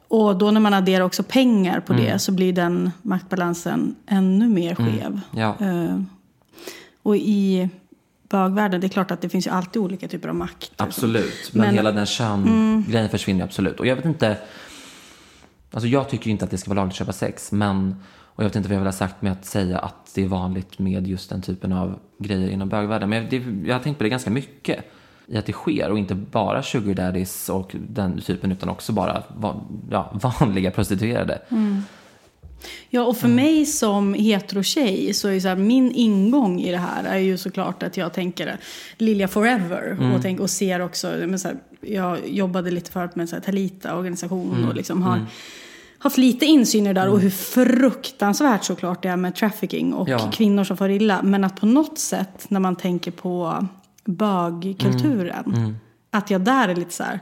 [0.08, 2.06] Och- då när man adderar också pengar på Mm.
[2.06, 5.20] det så blir den maktbalansen ännu mer skev.
[5.32, 5.56] ja.
[5.62, 6.02] Eh,
[7.04, 7.70] och i
[8.30, 10.72] bögvärlden, det är klart att det finns ju alltid olika typer av makt.
[10.78, 13.80] Absolut, men, Men- hela den kön-grejen försvinner ju absolut.
[13.80, 14.38] Och jag vet inte,
[15.72, 18.50] alltså jag tycker inte att det ska vara lagligt att köpa sex, men, och jag
[18.50, 21.08] vet inte vad jag vill ha sagt med att säga att det är vanligt med
[21.08, 23.10] just den typen av grejer inom bögvärlden.
[23.10, 24.92] Men jag, det, jag har tänkt på det ganska mycket,
[25.28, 29.24] i att det sker och inte bara sugar daddies och den typen utan också bara
[29.92, 31.42] ja, vanliga prostituerade.
[32.90, 37.04] Ja, och för mig som hetero-tjej så är så här, min ingång i det här
[37.04, 38.58] är ju såklart att jag tänker
[38.98, 43.34] Lilja Forever och, tänk, och ser också, men så här, jag jobbade lite förut med
[43.34, 45.26] en Talita-organisation och liksom har
[46.00, 50.10] haft lite insyn i det där och hur fruktansvärt såklart det är med trafficking och
[50.10, 50.32] Ja.
[50.34, 51.22] kvinnor som far illa.
[51.24, 53.66] Men att på något sätt när man tänker på
[54.08, 55.78] bögkulturen,
[56.12, 57.20] att jag där är lite så här,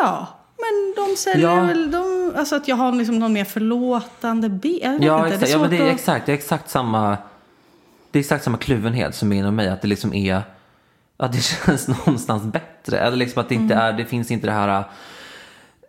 [0.00, 1.60] ja, men de säljer Ja.
[1.60, 5.04] väl, de, alltså att jag har liksom någon mer förlåtande bild.
[5.04, 5.52] Ja, inte, exakt.
[5.52, 7.16] Ja, men det är att- exakt, det är exakt samma
[8.10, 9.68] Det är exakt samma kluvenhet som är inom mig.
[9.68, 10.42] Att det liksom är
[11.16, 12.98] Att det känns någonstans bättre.
[12.98, 14.84] Eller liksom att det inte är, det finns inte det här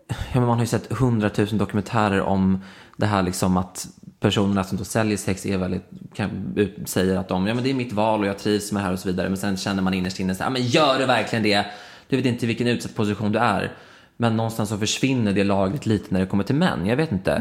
[0.08, 2.62] Ja, men man har ju sett hundratusen dokumentärer om
[2.98, 3.88] det här liksom att
[4.26, 5.84] personerna som då säljer sex är väldigt,
[6.14, 8.86] kan, säger att de, ja men det är mitt val och jag trivs med det
[8.86, 9.30] här och så vidare.
[9.30, 11.66] Men sen känner man innerst inne så här, ja men gör du verkligen det?
[12.10, 13.72] Du vet inte vilken utsatt position du är.
[14.18, 16.86] Men någonstans så försvinner det lagret lite när det kommer till män.
[16.86, 17.40] Jag vet inte.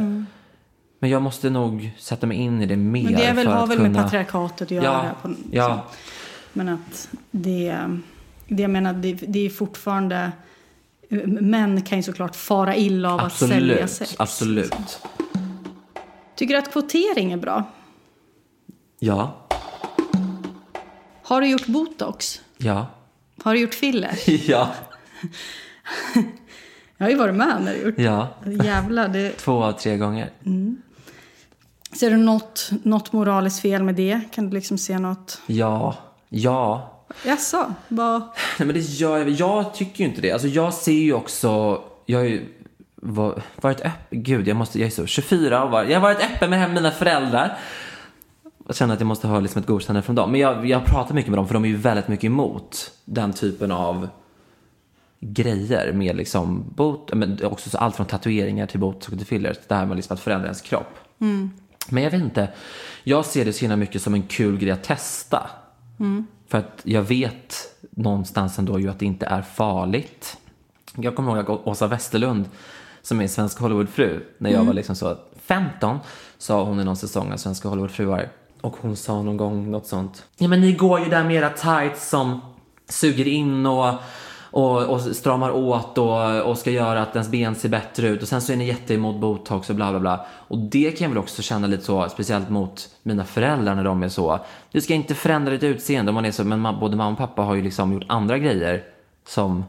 [1.01, 3.53] Men jag måste nog sätta mig in i det mer Men det är väl, för
[3.53, 3.89] har att väl kunna...
[3.89, 4.85] med patriarkatet att göra.
[4.85, 5.51] Ja, på, liksom.
[5.53, 5.87] ja.
[6.53, 7.77] Men att det,
[8.49, 10.33] det jag menar, det, det är fortfarande...
[11.27, 14.15] Män kan ju såklart fara illa av att sälja Absolut, sex.
[14.19, 15.01] absolut.
[16.35, 17.65] Tycker du att kvotering är bra?
[18.99, 19.37] Ja,
[21.23, 22.41] Har du gjort botox?
[22.57, 22.87] ja.
[23.43, 24.19] Har du gjort filler?
[24.51, 24.71] ja.
[26.97, 27.99] Jag har ju varit med när du gjort.
[27.99, 28.29] Ja.
[28.65, 29.31] Jävlar, det...
[29.39, 30.31] Två av tre gånger.
[31.93, 34.21] Ser du något, något moraliskt fel med det?
[34.33, 35.41] Kan du liksom se något?
[35.47, 35.95] Ja.
[36.29, 36.91] Ja.
[37.25, 37.75] Jaså?
[37.89, 38.21] Vad?
[38.59, 40.33] Nej, men det gör jag Jag tycker ju inte det.
[40.33, 41.83] Alltså jag ser ju också...
[42.07, 42.47] Jag har ju
[43.05, 44.23] var, varit öppen.
[44.23, 44.79] Gud, jag måste...
[44.79, 47.59] Jag är så 24 och var, jag har varit öppen med mina föräldrar.
[48.67, 50.31] Jag känner att jag måste ha liksom ett godkännande från dem.
[50.31, 53.33] Men jag, jag pratar mycket med dem för de är ju väldigt mycket emot den
[53.33, 54.09] typen av
[55.21, 59.57] grejer med liksom bot, men också så allt från tatueringar till botox och till fillers.
[59.69, 60.99] Det här med liksom att förändra ens kropp.
[61.89, 62.49] Men jag vet inte.
[63.05, 65.51] Jag ser det så himla mycket som en kul grej att testa.
[66.49, 67.55] För att jag vet
[67.91, 70.37] någonstans ändå ju att det inte är farligt.
[70.97, 72.49] Jag kommer ihåg att Åsa Westerlund,
[73.05, 75.99] som är Svenska Hollywoodfru, när jag var liksom så 15,
[76.39, 78.29] sa hon i någon säsong av Svenska Hollywoodfruar.
[78.61, 80.25] Och hon sa någon gång något sånt.
[80.39, 82.41] Ja men ni går ju där med era tights som
[82.89, 83.95] suger in och,
[84.51, 88.23] och, och stramar åt och, och ska göra att ens ben ser bättre ut.
[88.23, 90.27] Och sen så är ni jätteemot botox och bla bla bla.
[90.31, 94.03] Och det kan jag väl också känna lite så, speciellt mot mina föräldrar när de
[94.03, 94.41] är så.
[94.73, 97.43] Du ska inte förändra ditt utseende om man är så, men både mamma och pappa
[97.43, 98.83] har ju liksom gjort andra grejer
[99.27, 99.65] som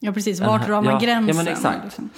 [0.00, 0.40] Ja, precis.
[0.40, 1.36] Vart drar man ja, gränsen?
[1.36, 1.84] Ja, men exakt.
[1.84, 2.10] liksom?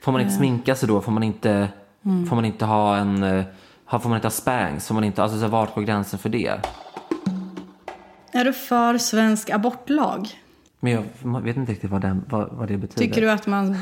[0.00, 1.00] Får man inte sminka sig då?
[1.00, 1.68] Får man inte,
[2.04, 2.26] Mm.
[2.26, 3.22] får man inte ha en...
[3.22, 3.44] eh,
[3.90, 4.86] Får man inte ha spanks?
[4.86, 6.60] Får man inte, alltså, så vart går gränsen för det?
[8.32, 10.28] Är du för svensk abortlag?
[10.80, 13.06] Men jag vet inte riktigt vad, den, vad, vad det betyder.
[13.06, 13.76] Tycker du att man...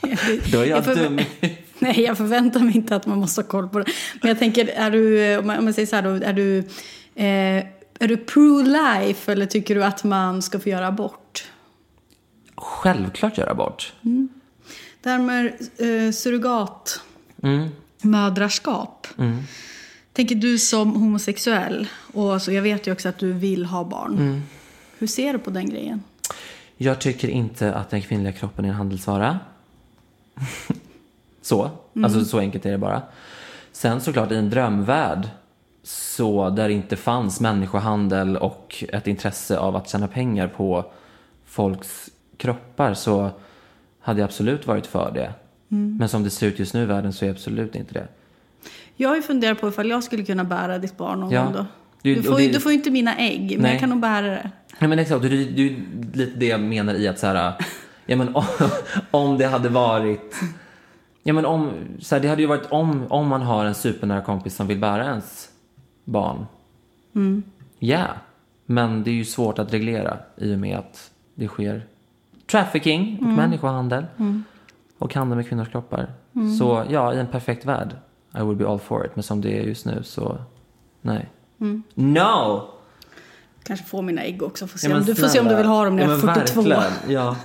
[0.52, 1.20] Då är jag, förvä- dum.
[1.78, 3.84] Nej, jag förväntar mig inte att man måste ha koll på det.
[4.22, 6.58] Men jag tänker, är du, om man, om man säger så här då, är du,
[7.14, 7.64] eh,
[7.98, 11.21] är du pro-life eller tycker du att man ska få göra abort?
[12.62, 13.92] Självklart göra abort.
[15.00, 17.00] Det här med eh, surrogat,
[17.42, 17.68] Mm.
[18.02, 19.06] mödraskap.
[20.12, 24.12] Tänker du som homosexuell, och så jag vet ju också att du vill ha barn.
[24.18, 24.42] Mm.
[24.98, 26.02] Hur ser du på den grejen?
[26.76, 29.38] Jag tycker inte att den kvinnliga kroppen är en handelsvara.
[31.42, 31.70] så.
[32.04, 33.02] Alltså så enkelt är det bara.
[33.72, 35.28] Sen såklart i en drömvärld
[35.82, 40.92] så där det inte fanns människohandel och ett intresse av att tjäna pengar på
[41.46, 42.10] folks
[42.42, 43.30] kroppar så
[44.00, 45.32] hade jag absolut varit för det.
[45.68, 48.08] Men som det ser ut just nu i världen så är jag absolut inte det.
[48.96, 51.44] Jag har ju funderat på ifall jag skulle kunna bära ditt barn någon Ja.
[51.44, 51.66] gång då.
[52.02, 53.70] Du- Du, får, ju, det- du får ju inte mina ägg, men Nej.
[53.70, 54.50] jag kan nog bära det.
[54.78, 55.76] Nej men exakt, det är är
[56.16, 57.54] lite det jag menar i att så här,
[58.06, 58.44] ja men om,
[59.10, 60.34] om det hade varit,
[61.22, 64.20] ja men om, så här, det hade ju varit om, om man har en supernära
[64.22, 65.48] kompis som vill bära ens
[66.04, 66.46] barn.
[67.78, 68.06] Ja,
[68.66, 71.82] men det är ju svårt att reglera i och med att det sker
[72.52, 74.04] trafficking och människohandel
[74.98, 76.12] och handel med kvinnors kroppar.
[76.58, 77.96] Så ja, i en perfekt värld,
[78.36, 79.10] I would be all for it.
[79.14, 80.38] Men som det är just nu så,
[81.00, 81.30] nej.
[81.94, 82.68] No!
[83.64, 84.66] Kanske få mina ägg också.
[84.66, 86.20] Får se Ja, om, du får se om du vill ha dem när ja, jag
[86.22, 86.62] är men 42.
[86.62, 87.20] verkligen.
[87.20, 87.36] Ja.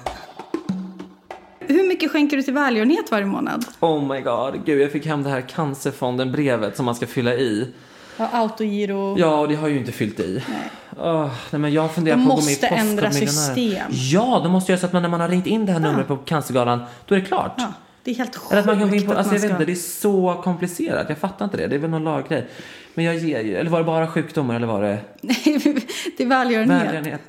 [1.60, 3.65] Hur mycket skänker du till välgörenhet varje månad?
[3.80, 7.74] Oh my god, gud jag fick hem det här cancerfonden-brevet som man ska fylla i.
[8.17, 9.19] Ja, autogiro.
[9.19, 10.43] Ja, och det har ju inte fyllt i.
[10.49, 10.58] Nej.
[10.99, 13.86] Åh, nej men jag funderar De på att gå med i måste ändra system.
[13.89, 16.08] Ja, de måste göra så att man, när man har ringt in det här numret
[16.08, 17.53] på Cancergalan, då är det klart.
[17.58, 19.51] Ja, det är helt sjukt Eller att man kan gå in på, alltså jag vet
[19.51, 21.06] inte, det är så komplicerat.
[21.10, 21.67] Jag fattar inte det.
[21.67, 22.47] Det är väl någon laggrej.
[22.93, 25.77] Men jag ger ju, eller var det bara sjukdomar eller var det Nej,
[26.17, 26.82] det är välgörenhet.
[26.82, 27.21] välgörenhet?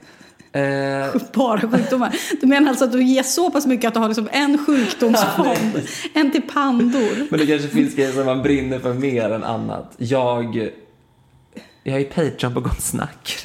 [0.59, 2.15] Eh, Bara sjukdomar.
[2.41, 5.83] Du menar alltså att du ger så pass mycket att du har liksom en sjukdomsfond,
[6.15, 7.27] en till pandor.
[7.31, 9.95] Men det kanske finns grejer som man brinner för mer än annat.
[9.97, 10.71] Jag,
[11.83, 13.45] jag är Patreon på Gott Snack.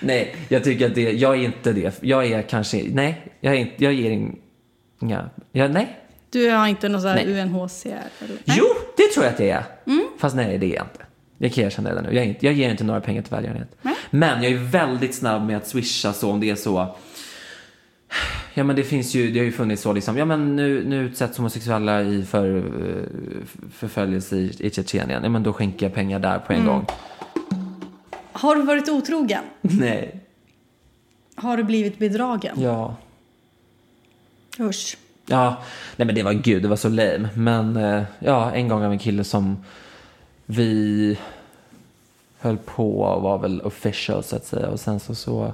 [0.00, 1.98] nej, jag tycker att det, jag är inte det.
[2.02, 4.10] Jag är kanske, nej, jag, är inte, jag ger
[5.02, 5.98] inga, jag, nej.
[6.30, 7.26] Du har inte någon sån här.
[7.26, 7.86] UNHCR?
[7.86, 8.36] Eller?
[8.44, 8.56] Nej.
[8.58, 8.64] Jo,
[8.96, 9.64] det tror jag att jag är.
[10.18, 11.01] Fast nej, det är jag inte.
[11.42, 12.14] Det kan jag erkänna redan nu.
[12.14, 13.76] Jag, inte, jag ger inte några pengar till välgörenhet.
[14.10, 16.96] Men jag är väldigt snabb med att swisha så om det är så.
[18.54, 21.04] Ja men det finns ju, det har ju funnits så liksom, ja men nu, nu
[21.04, 25.22] utsätts homosexuella i för eh, förföljelse i, i Tjetjenien.
[25.22, 26.86] Ja men då skänker jag pengar där på en gång.
[28.32, 29.44] Har du varit otrogen?
[29.60, 30.20] Nej.
[31.34, 32.60] Har du blivit bedragen?
[32.60, 32.96] Ja.
[34.60, 34.96] Usch.
[35.26, 35.62] Ja,
[35.96, 37.28] nej men det var gud, det var så lame.
[37.34, 39.56] Men eh, ja, en gång av en kille som
[40.52, 41.18] vi
[42.38, 44.68] höll på och var väl official så att säga.
[44.68, 45.52] Och sen så, så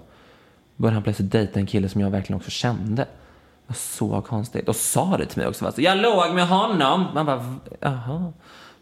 [0.76, 3.02] började han plötsligt dejta en kille som jag verkligen också kände.
[3.02, 3.08] Det
[3.66, 4.68] var så konstigt.
[4.68, 5.66] Och sa det till mig också.
[5.66, 7.06] Alltså, jag låg med honom.
[7.14, 8.32] Man bara, jaha,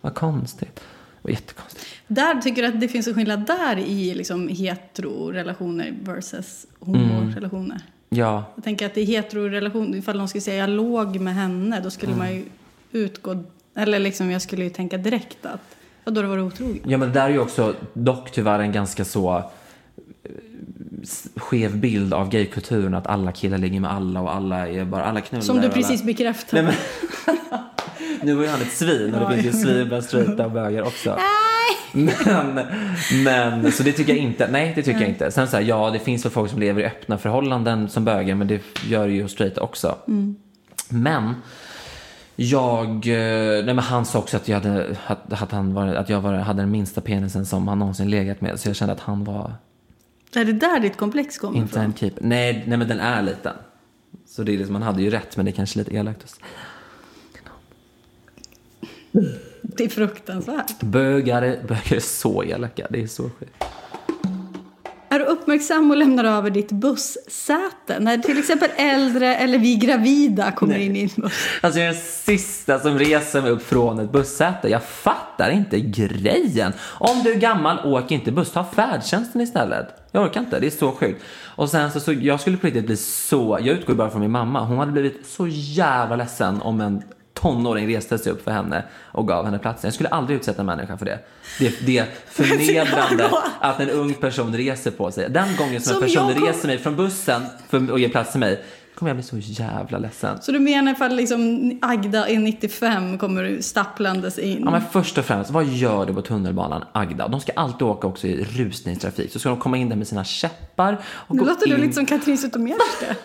[0.01, 0.75] vad konstigt.
[0.75, 0.83] Det
[1.23, 1.87] var jättekonstigt.
[2.07, 7.81] Där tycker du att det finns en skillnad där i liksom hetero-relationer versus homo-relationer?
[8.09, 11.91] Ja, Jag tänker att i hetero-relationer, ifall någon skulle säga jag låg med henne, då
[11.91, 12.45] skulle man ju
[12.93, 13.45] utgå,
[13.75, 15.76] eller liksom jag skulle ju tänka direkt att,
[16.07, 16.81] ja då var du otrogen.
[16.87, 20.31] Ja men det där är ju också dock tyvärr en ganska så eh,
[21.37, 25.21] skev bild av gaykulturen att alla killar ligger med alla och alla är bara, alla
[25.21, 25.45] knullar.
[25.45, 26.63] Som du och alla- precis bekräftade.
[26.63, 26.75] Nej,
[27.27, 27.37] men,
[28.27, 30.83] nu var ju han ett svin och det finns ju svin bland straighta och bögar
[30.83, 31.19] också.
[31.93, 32.61] Men,
[33.25, 34.49] men, så det tycker jag inte.
[34.51, 35.31] Nej, det tycker jag inte.
[35.31, 38.35] Sen så här, ja, det finns väl folk som lever i öppna förhållanden som bögar,
[38.35, 39.97] men det gör ju straighta också.
[40.89, 41.35] Men
[42.37, 46.09] jag, eh, nej men han sa också att jag hade, att, att han var, att
[46.09, 48.61] jag var, hade den minsta penisen som han någonsin legat med.
[48.61, 49.55] Så jag kände att han var
[50.35, 51.83] Är det där ditt komplex kommer inte ifrån?
[51.85, 52.23] en keeper.
[52.25, 53.55] Nej, nej men den är liten.
[54.27, 56.41] Så det är liksom, man hade ju rätt, men det är kanske lite elakt.
[59.63, 60.81] Det är fruktansvärt.
[60.81, 63.65] Bögar är, bögar är så elaka, det är så skit.
[65.09, 70.53] Är du uppmärksam och lämnar över ditt bussäte när till exempel äldre eller vi gravida
[70.53, 71.33] kommer in i en buss?
[71.61, 74.69] Alltså jag är den sista som reser mig upp från ett bussäte.
[74.69, 76.73] Jag fattar inte grejen.
[76.83, 78.53] Om du är gammal, åk inte buss.
[78.53, 79.87] Ta färdtjänsten istället.
[80.13, 81.23] Jag orkar inte, det är så sjukt.
[81.57, 84.31] Och sen så, så jag skulle på riktigt bli så, jag utgår bara från min
[84.31, 84.65] mamma.
[84.65, 87.03] Hon hade blivit så jävla ledsen om en
[87.41, 89.89] tonåring reste sig upp för henne och gav henne platsen.
[89.89, 91.19] Jag skulle aldrig utsätta en människa för det.
[91.59, 93.31] Det, det är förnedrande
[93.61, 95.31] att en ung person reser på sig.
[95.31, 98.31] Den gången som, Som en person kom- reser mig från bussen för att ge plats
[98.31, 98.65] till mig
[98.95, 100.39] kommer jag bli så jävla ledsen.
[100.43, 104.63] Så du menar ifall liksom Agda är 95 kommer stapplandes in?
[104.65, 107.29] Ja, men först och främst, vad gör du på tunnelbanan, Agda?
[107.29, 109.33] De ska alltid åka också i rusningstrafik.
[109.33, 111.75] Så ska de komma in där med sina käppar och nu låter in.
[111.75, 113.07] du lite som Katrin Zytomierska.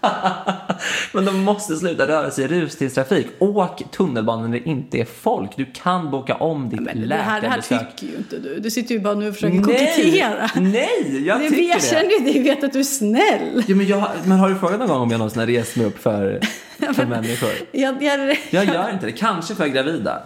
[1.12, 3.26] Men de måste sluta röra sig i rusningstrafik.
[3.38, 5.50] Åk tunnelbanan när det inte är folk.
[5.56, 7.96] Du kan boka om ditt Men det här, det här läkarbesök.
[7.96, 8.60] tycker ju inte du.
[8.60, 10.50] Du sitter ju bara nu och försöker kokettera.
[10.56, 11.86] Nej, jag Det, tycker jag det.
[11.86, 13.62] känner ju det, jag vet att du är snäll.
[13.66, 15.86] Jo, men, jag, men har du frågat någon gång om jag någonsin har rest mig
[15.86, 16.40] upp för,
[16.94, 17.50] för människor?
[17.72, 19.12] Jag, jag, Jag gör inte det.
[19.12, 20.22] Kanske för gravida.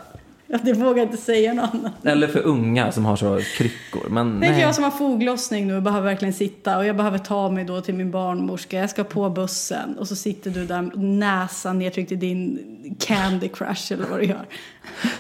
[0.51, 2.07] Jag vågar inte säga något annat.
[2.07, 4.09] Eller för unga som har så kryckor.
[4.09, 4.61] Men Tänk nej.
[4.61, 7.81] jag som har foglossning nu och behöver verkligen sitta och jag behöver ta mig då
[7.81, 8.79] till min barnmorska.
[8.79, 12.59] Jag ska på bussen och så sitter du där näsan nedtryckt i din
[13.01, 14.47] Candy Crush eller vad du gör.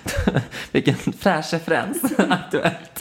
[0.72, 2.02] Vilken fräsch referens.
[2.28, 3.00] Aktuellt.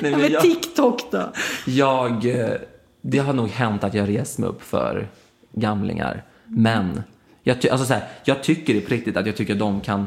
[0.00, 1.32] Nej, men jag, TikTok då?
[1.66, 2.50] jag, eh,
[3.00, 5.08] det har nog hänt att jag rest mig upp för
[5.52, 6.24] gamlingar.
[6.44, 7.02] Men
[7.42, 9.80] jag, ty, alltså så här, jag tycker det på riktigt att jag tycker att de
[9.80, 10.06] kan...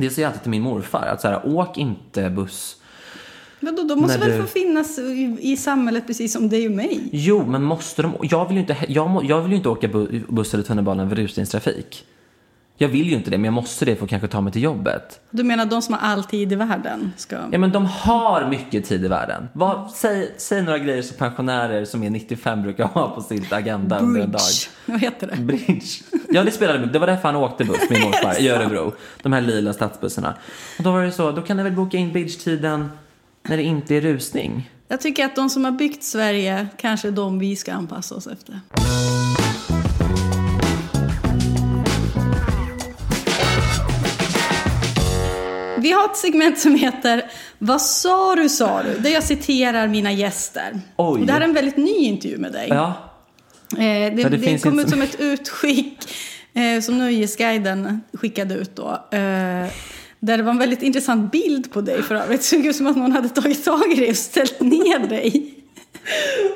[0.00, 1.06] Det säger jag alltid till min morfar.
[1.06, 2.76] Att så här, åk inte buss.
[3.60, 6.72] Men då, då måste väl du- få finnas i, i samhället precis som dig och
[6.72, 7.00] mig?
[7.12, 8.12] Jo, men måste de...
[8.22, 11.16] Jag vill ju inte, jag må, jag vill inte åka bu, buss eller tunnelbana över
[11.16, 12.04] rusningstrafik.
[12.82, 14.62] Jag vill ju inte det, men jag måste det för att kanske ta mig till
[14.62, 15.20] jobbet.
[15.30, 17.36] Du menar de som har all tid i världen ska...
[17.52, 19.48] Ja, men de har mycket tid i världen.
[19.52, 23.98] Vad, säg, säg några grejer som pensionärer som är 95 brukar ha på sin agenda
[23.98, 24.40] under en dag.
[24.86, 25.36] Vad heter det?
[25.42, 25.86] Bridge.
[26.28, 28.92] Ja, det spelade Det var därför han åkte buss, min morfar, i Örebro.
[29.22, 30.34] De här lila stadsbussarna.
[30.78, 32.88] Och då var det så, då kan du väl boka in bridge-tiden
[33.42, 34.70] när det inte är rusning.
[34.88, 38.26] Jag tycker att de som har byggt Sverige kanske är de vi ska anpassa oss
[38.26, 38.60] efter.
[45.80, 47.24] Vi har ett segment som heter
[47.58, 48.98] Vad sa du sa du?
[48.98, 50.80] Där jag citerar mina gäster.
[50.96, 51.20] Oj.
[51.20, 52.68] Och det här är en väldigt ny intervju med dig.
[52.68, 53.10] Ja,
[53.72, 55.98] Eh, det det det, kom ut så som ett utskick
[56.54, 58.88] eh, som Nöjesguiden skickade ut då.
[59.10, 59.66] Eh,
[60.20, 62.40] där det var en väldigt intressant bild på dig för övrigt.
[62.40, 65.54] Det såg ut som att någon hade tagit tag i dig och ställt ner dig.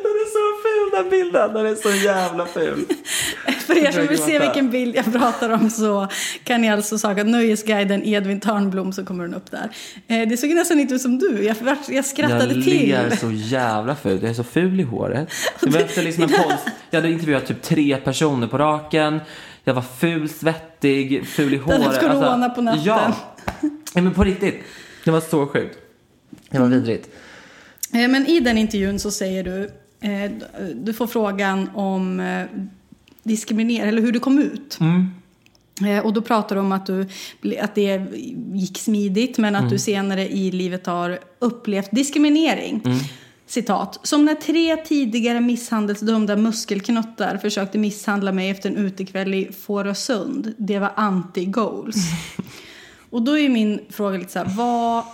[0.03, 1.55] Den är så ful den bilden.
[1.55, 2.85] Den är så jävla ful.
[3.67, 6.09] För er som vill se vilken bild jag pratar om så
[6.45, 9.71] kan ni alltså söka Nöjesguiden Edvin Törnblom så kommer den upp där.
[10.09, 11.45] Eh, det såg nästan inte ut som du.
[11.45, 11.57] Jag,
[11.89, 12.89] jag skrattade jag till.
[12.89, 14.23] ler så jävla fult.
[14.23, 15.29] Jag är så ful i håret.
[15.61, 16.57] Det var efter liksom en podd.
[16.91, 19.21] Jag hade intervjuat typ tre personer på raken.
[19.65, 21.83] Jag var ful, svettig, ful i håret.
[21.83, 22.83] hade haft corona på natten.
[22.85, 23.17] Ja.
[23.95, 24.63] ja, men på riktigt.
[25.05, 25.79] Det var så sjukt.
[26.51, 27.09] Det var vidrigt.
[27.95, 29.71] Eh, Men i den intervjun så säger du,
[30.09, 30.31] eh,
[30.75, 32.43] du får frågan om eh,
[33.23, 34.79] diskriminering, eller hur du kom ut.
[35.87, 37.07] Eh, Och då pratar du om att, du,
[37.61, 38.03] att det
[38.55, 42.83] gick smidigt men att du senare i livet har upplevt diskriminering.
[43.47, 44.01] Citat.
[44.03, 50.55] Som när tre tidigare misshandelsdömda muskelknuttar försökte misshandla mig efter en utekväll i Fårösund.
[50.59, 51.97] Det var anti-goals.
[53.11, 55.05] Och då är min fråga lite så här, vad...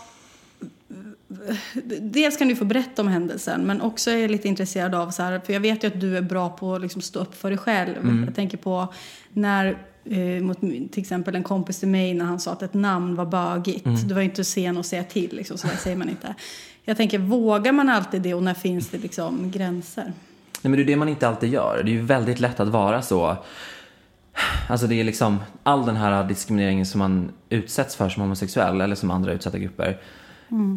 [2.01, 5.23] Dels kan du få berätta om händelsen, men också är jag lite intresserad av, så
[5.23, 7.51] här, för jag vet ju att du är bra på att liksom stå upp för
[7.51, 8.25] dig själv.
[8.27, 8.95] Jag tänker på
[9.33, 13.15] när, eh, mot till exempel en kompis till mig, när han sa att ett namn
[13.15, 13.87] var bögigt.
[14.09, 16.35] Du var ju inte sen att säga till, liksom, så där säger man inte.
[16.85, 20.13] Jag tänker, vågar man alltid det och när finns det liksom gränser?
[20.63, 21.83] Nej, men det är det man inte alltid gör.
[21.85, 23.37] Det är ju väldigt lätt att vara så.
[24.69, 28.95] Alltså det är liksom all den här diskrimineringen som man utsätts för som homosexuell eller
[28.95, 29.99] som andra utsatta grupper.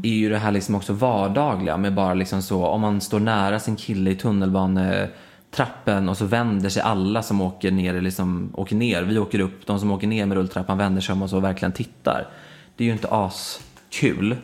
[0.03, 3.59] Är ju det här liksom också vardagliga med bara liksom så om man står nära
[3.59, 9.03] sin kille i tunnelbanetrappen och så vänder sig alla som åker ner, liksom, åker ner.
[9.03, 11.71] Vi åker upp, de som åker ner med rulltrappan vänder sig om och så verkligen
[11.71, 12.28] tittar.
[12.76, 14.36] Det är ju inte askul,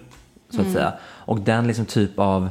[0.50, 0.94] så att säga.
[1.02, 2.50] Och den liksom typ av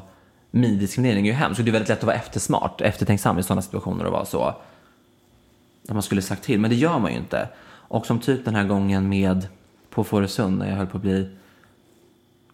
[0.50, 1.58] min-diskriminering är ju hemskt.
[1.58, 4.44] Och det är väldigt lätt att vara eftersmart, eftertänksam i sådana situationer och vara så
[4.44, 7.48] att man skulle sagt till, men det gör man ju inte.
[7.68, 9.48] Och som typ den här gången med
[9.90, 11.30] på Fårösund när jag höll på att bli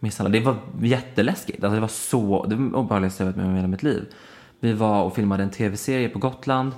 [0.01, 0.33] misshandlad.
[0.33, 1.65] Det var jätteläskigt.
[1.65, 4.07] Alltså det var så, det var obehagligaste jag varit med om i hela mitt liv.
[4.61, 6.73] Vi var och filmade en tv-serie på Gotland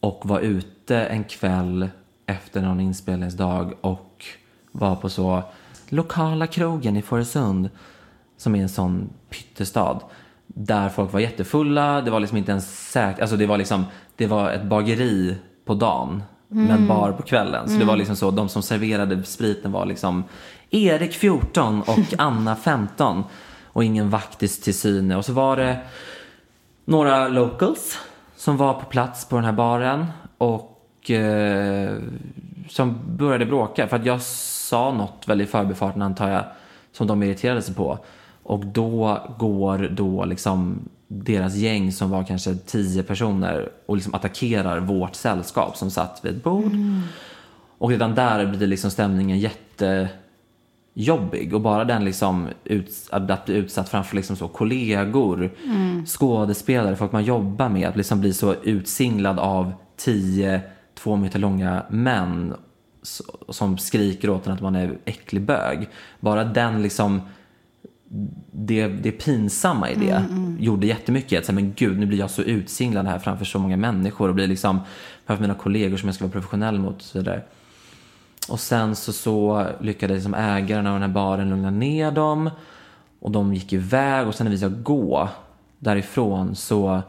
[0.00, 1.88] och var ute en kväll
[2.26, 4.24] efter någon inspelningsdag och
[4.72, 5.42] var på så
[5.88, 7.70] lokala krogen i Fårösund
[8.36, 10.00] som är en sån pyttestad
[10.46, 12.00] där folk var jättefulla.
[12.00, 13.84] Det var liksom inte ens säkert, alltså det var liksom,
[14.16, 17.68] det var ett bageri på dagen men bar på kvällen.
[17.68, 20.24] Så det var liksom så, de som serverade spriten var liksom
[20.70, 23.24] Erik 14 och Anna 15
[23.64, 25.16] och ingen vaktis till syne.
[25.16, 25.78] Och så var det
[26.84, 27.98] några locals
[28.36, 30.06] som var på plats på den här baren
[30.38, 31.96] och eh,
[32.68, 36.44] som började bråka för att jag sa något väl i förbifarten antar jag
[36.92, 37.98] som de irriterade sig på.
[38.42, 44.80] Och då går då liksom deras gäng som var kanske tio personer och liksom attackerar
[44.80, 46.72] vårt sällskap som satt vid ett bord.
[47.78, 53.88] Och redan där blir liksom stämningen jättejobbig och bara den liksom ut, att bli utsatt
[53.88, 55.50] framför liksom så kollegor,
[56.06, 60.60] skådespelare, folk man jobbar med, att liksom bli så utsinglad av tio
[60.94, 62.54] två meter långa män
[63.48, 65.88] som skriker åt en att man är äcklig bög.
[66.20, 67.20] Bara den liksom
[68.52, 70.24] det, det pinsamma i det
[70.58, 71.38] gjorde jättemycket.
[71.38, 74.34] Att säga, men gud, nu blir jag så utsinglad här framför så många människor och
[74.34, 74.80] blir liksom
[75.26, 77.42] framför mina kollegor som jag ska vara professionell mot och så vidare.
[78.48, 82.50] Och sen så, så lyckades liksom ägaren av den här baren lugna ner dem
[83.20, 85.28] och de gick iväg och sen när vi ska gå
[85.78, 87.02] därifrån så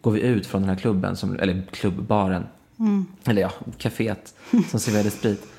[0.00, 2.46] går vi ut från den här klubben, som, eller klubbbaren,
[3.24, 4.34] eller ja, kaféet
[4.70, 5.46] som serverade sprit.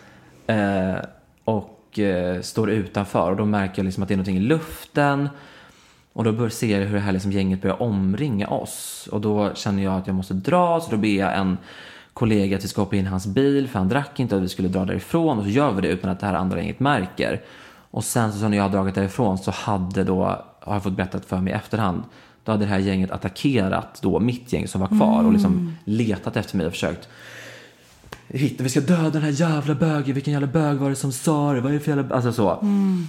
[0.48, 0.96] Eh,
[1.44, 5.30] och eh, står utanför och då märker jag liksom att det är någonting i luften.
[6.14, 9.10] Och då bör ser jag hur det här liksom gänget börjar omringa oss.
[9.12, 11.58] Och då känner jag att jag måste dra, så då ber jag en
[12.14, 14.46] kollega att vi ska hoppa in i hans bil, för han drack inte och att
[14.46, 15.38] vi skulle dra därifrån.
[15.38, 17.42] Och så gör vi det utan att det här andra gänget märker.
[17.92, 20.24] Och sen så när jag har dragit därifrån så hade då,
[20.60, 22.04] har jag fått berättat för mig i efterhand,
[22.44, 26.38] då hade det här gänget attackerat då mitt gäng som var kvar och liksom letat
[26.38, 27.10] efter mig och försökt
[28.34, 31.54] hitta, vi ska döda den här jävla bögen, vilken jävla bög var det som sa
[31.54, 32.16] det, vad är det för jävla...
[32.16, 32.66] Alltså så.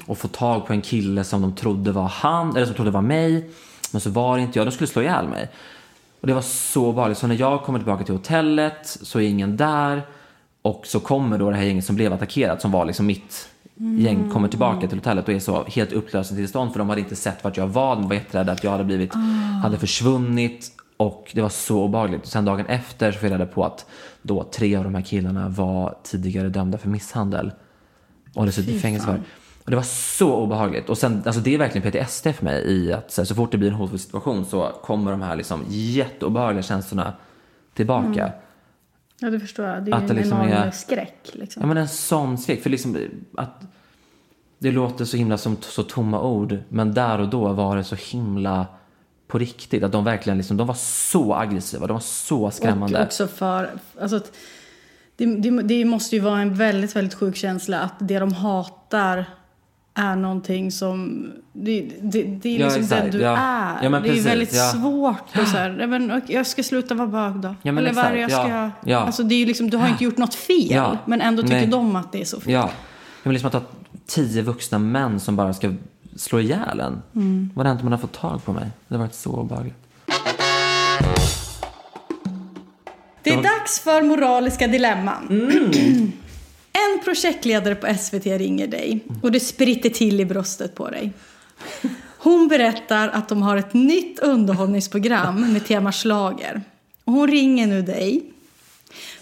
[0.07, 3.03] Och få tag på en kille som de trodde var han, eller som trodde var
[3.03, 3.51] mig,
[3.93, 5.49] men så var det inte jag, de skulle slå ihjäl mig.
[6.20, 9.57] Och det var så obehagligt, så när jag kommer tillbaka till hotellet så är ingen
[9.57, 10.03] där.
[10.62, 13.49] Och så kommer då det här gänget som blev attackerat, som var liksom mitt
[13.99, 16.73] gäng, kommer tillbaka till hotellet och är så helt upplösningstillstånd.
[16.73, 19.14] För de hade inte sett vart jag var, de var jätterädda att jag hade blivit,
[19.62, 22.26] hade försvunnit och det var så obehagligt.
[22.26, 23.86] Sen dagen efter så fick jag reda på att
[24.22, 27.53] då tre av de här killarna var tidigare dömda för misshandel.
[28.34, 29.20] Och hade suttit i fängelse för.
[29.64, 30.88] Och det var så obehagligt.
[30.88, 33.53] Och sen, alltså det är verkligen PTSD för mig i att så, här, så fort
[33.53, 37.12] det blir en hotfull situation så kommer de här liksom jätteobehagliga känslorna
[37.74, 38.32] tillbaka.
[39.20, 39.84] Ja, det förstår jag.
[39.84, 41.30] Det är Att en liksom enorm är- skräck.
[41.32, 41.61] Liksom.
[41.62, 42.62] Ja men en sån svek.
[42.62, 42.96] För liksom
[43.36, 43.61] att
[44.59, 46.59] det låter så himla som så tomma ord.
[46.68, 48.66] Men där och då var det så himla
[49.33, 49.83] på riktigt.
[49.83, 51.87] Att de verkligen liksom, de var så aggressiva.
[51.87, 52.99] De var så skrämmande.
[52.99, 53.70] Och också för...
[54.01, 54.20] Alltså,
[55.16, 59.24] det, det, det måste ju vara en väldigt, väldigt sjuk känsla att det de hatar
[59.95, 61.26] är någonting som...
[61.53, 63.03] Det, det, det är Ja, liksom exakt.
[63.03, 63.37] den du Ja.
[63.37, 63.85] är.
[63.85, 64.26] Ja, det är precis.
[64.26, 64.72] väldigt Ja.
[64.72, 65.39] svårt.
[65.43, 67.55] Och så här, "Nej, men, jag ska sluta vara bög då.
[67.70, 68.49] Eller vad är jag ska...
[68.49, 68.70] Ja.
[68.85, 68.99] Ja.
[68.99, 70.66] Alltså, det är liksom, du har inte gjort något fel.
[70.70, 70.99] Ja.
[71.07, 71.66] Men ändå tycker Nej.
[71.66, 72.53] de att det är så fel.
[72.53, 72.70] Ja.
[73.22, 73.62] Men liksom att ha
[74.07, 75.72] tio vuxna män som bara ska
[76.17, 77.03] slå ihjäl en.
[77.15, 77.51] Mm.
[77.55, 78.71] Vad hänt om man har fått tag på mig?
[78.89, 79.77] Det har varit så obehagligt.
[83.23, 85.27] Det är dags för moraliska dilemman.
[85.31, 86.13] Mm.
[86.73, 91.13] En projektledare på SVT ringer dig och det spritter till i bröstet på dig.
[92.19, 96.63] Hon berättar att de har ett nytt underhållningsprogram med tema schlager.
[97.05, 98.32] Och hon ringer nu dig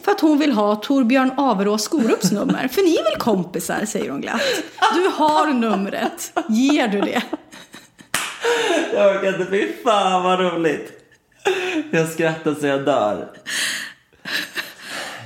[0.05, 2.69] för att hon vill ha Torbjörn Averås Skorups nummer.
[2.69, 4.43] För ni är väl kompisar, säger hon glatt.
[4.95, 6.33] Du har numret.
[6.49, 7.23] Ger du det?
[8.95, 9.51] Jag orkar inte.
[9.51, 10.93] Fy fan vad roligt.
[11.91, 13.29] Jag skrattar så jag dör.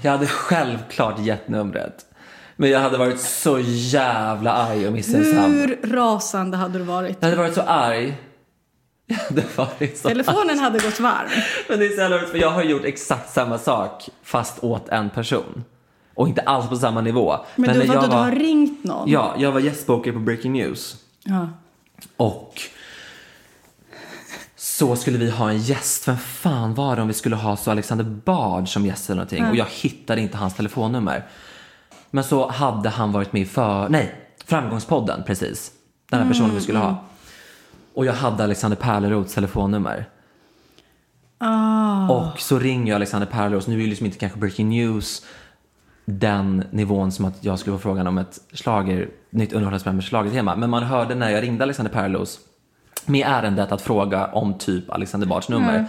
[0.02, 2.06] Jag hade självklart gett numret.
[2.56, 5.52] Men jag hade varit så jävla arg och misstänksam.
[5.52, 7.16] Hur rasande hade du varit?
[7.20, 8.04] Jag hade varit så arg.
[8.04, 8.22] Jag hade varit så
[10.02, 11.28] Telefonen hade gått varm.
[11.68, 15.10] Men det är så jävla för jag har gjort exakt samma sak fast åt en
[15.10, 15.64] person.
[16.14, 17.36] Och inte alls på samma nivå.
[17.56, 19.10] Men, du, när vadå, jag du har ringt någon?
[19.10, 20.96] Ja, jag var gästspokare på Breaking News.
[21.24, 21.48] Ja.
[22.16, 22.60] Och
[24.56, 26.08] så skulle vi ha en gäst.
[26.08, 29.44] Vem fan var det om vi skulle ha så Alexander Bard som gäst eller någonting?
[29.46, 31.24] Och jag hittade inte hans telefonnummer.
[32.10, 34.14] Men så hade han varit med för, nej,
[34.46, 35.72] Framgångspodden precis.
[36.10, 37.04] Den här personen vi skulle ha.
[37.94, 40.08] Och jag hade Alexander Pärleroths telefonnummer.
[42.10, 43.68] Och så ringer jag Alexander Pärleroth.
[43.68, 45.22] Nu är ju liksom inte kanske breaking news
[46.04, 50.56] den nivån som att jag skulle få frågan om ett slager, nytt underhållningsprogram med schlagertema.
[50.56, 52.32] Men man hörde när jag ringde Alexander Pärleroth
[53.06, 55.86] med ärendet att fråga om typ Alexander Bards nummer.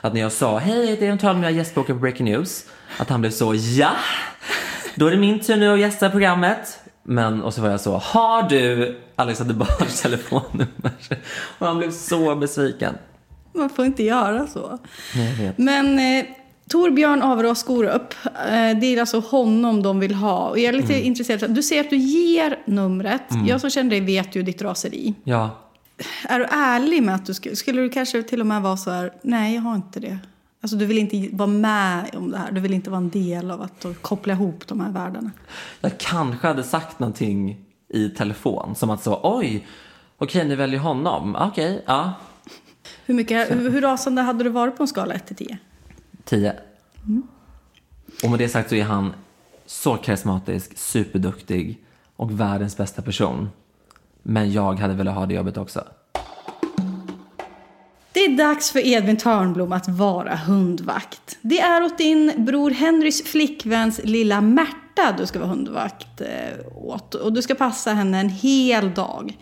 [0.00, 2.64] Att när jag sa hej, det är en tal med jag gästbokar på Breaking News.
[2.98, 3.90] Att han blev så ja,
[4.94, 6.80] då är det min tur nu att gästa programmet.
[7.08, 10.90] Men och så var jag så, har du Alexander Bards telefonnummer?
[11.58, 12.94] Och han blev så besviken.
[13.54, 14.78] Man får inte göra så.
[15.56, 16.24] Men eh,
[16.68, 20.48] Torbjörn Averås Skorup, eh, det är alltså honom de vill ha.
[20.48, 21.06] Och jag är lite Mm.
[21.06, 21.50] intresserad.
[21.54, 23.22] Du säger att du ger numret.
[23.46, 25.14] Jag som känner dig vet ju ditt raseri.
[25.24, 25.58] Ja,
[26.28, 28.90] Är du ärlig med att du skulle, skulle du kanske till och med vara så
[28.90, 30.18] här, nej jag har inte det.
[30.66, 33.50] Alltså du vill inte vara med om det här, du vill inte vara en del
[33.50, 35.30] av att koppla ihop de här världarna.
[35.80, 39.66] jag kanske hade sagt någonting i telefon som att så, oj,
[40.18, 42.12] okej ni väljer honom, okej, ja,
[43.04, 45.58] Hur, mycket, hur, hur rasande hade du varit på en skala 1 till 10?
[46.24, 46.54] 10.
[48.24, 49.12] Och med det sagt så är han
[49.66, 51.84] så karismatisk, superduktig
[52.16, 53.48] och världens bästa person.
[54.22, 55.84] Men jag hade velat ha det jobbet också.
[58.16, 61.38] Det är dags för Edvin Törnblom att vara hundvakt.
[61.40, 66.26] Det är åt din bror Henrys flickväns lilla Märta du ska vara hundvakt eh,
[66.74, 67.14] åt.
[67.14, 69.36] Och du ska passa henne en hel dag.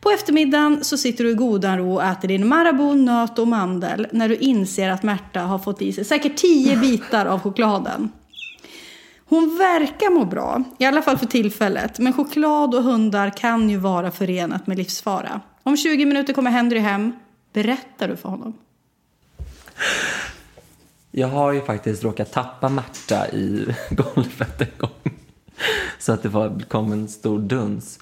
[0.00, 4.06] På eftermiddagen så sitter du i godan ro och äter din Marabou, nöt och mandel
[4.12, 8.12] när du inser att Märta har fått i sig säkert tio bitar av chokladen.
[9.28, 11.98] Hon verkar må bra, i alla fall för tillfället.
[11.98, 15.40] Men choklad och hundar kan ju vara förenat med livsfara.
[15.62, 17.12] Om 20 minuter kommer Henry hem.
[17.56, 18.58] Berättar du för honom?
[21.10, 25.18] Jag har ju faktiskt råkat tappa Märta i golvet en gång.
[25.98, 27.98] Så att det var, kom en stor duns.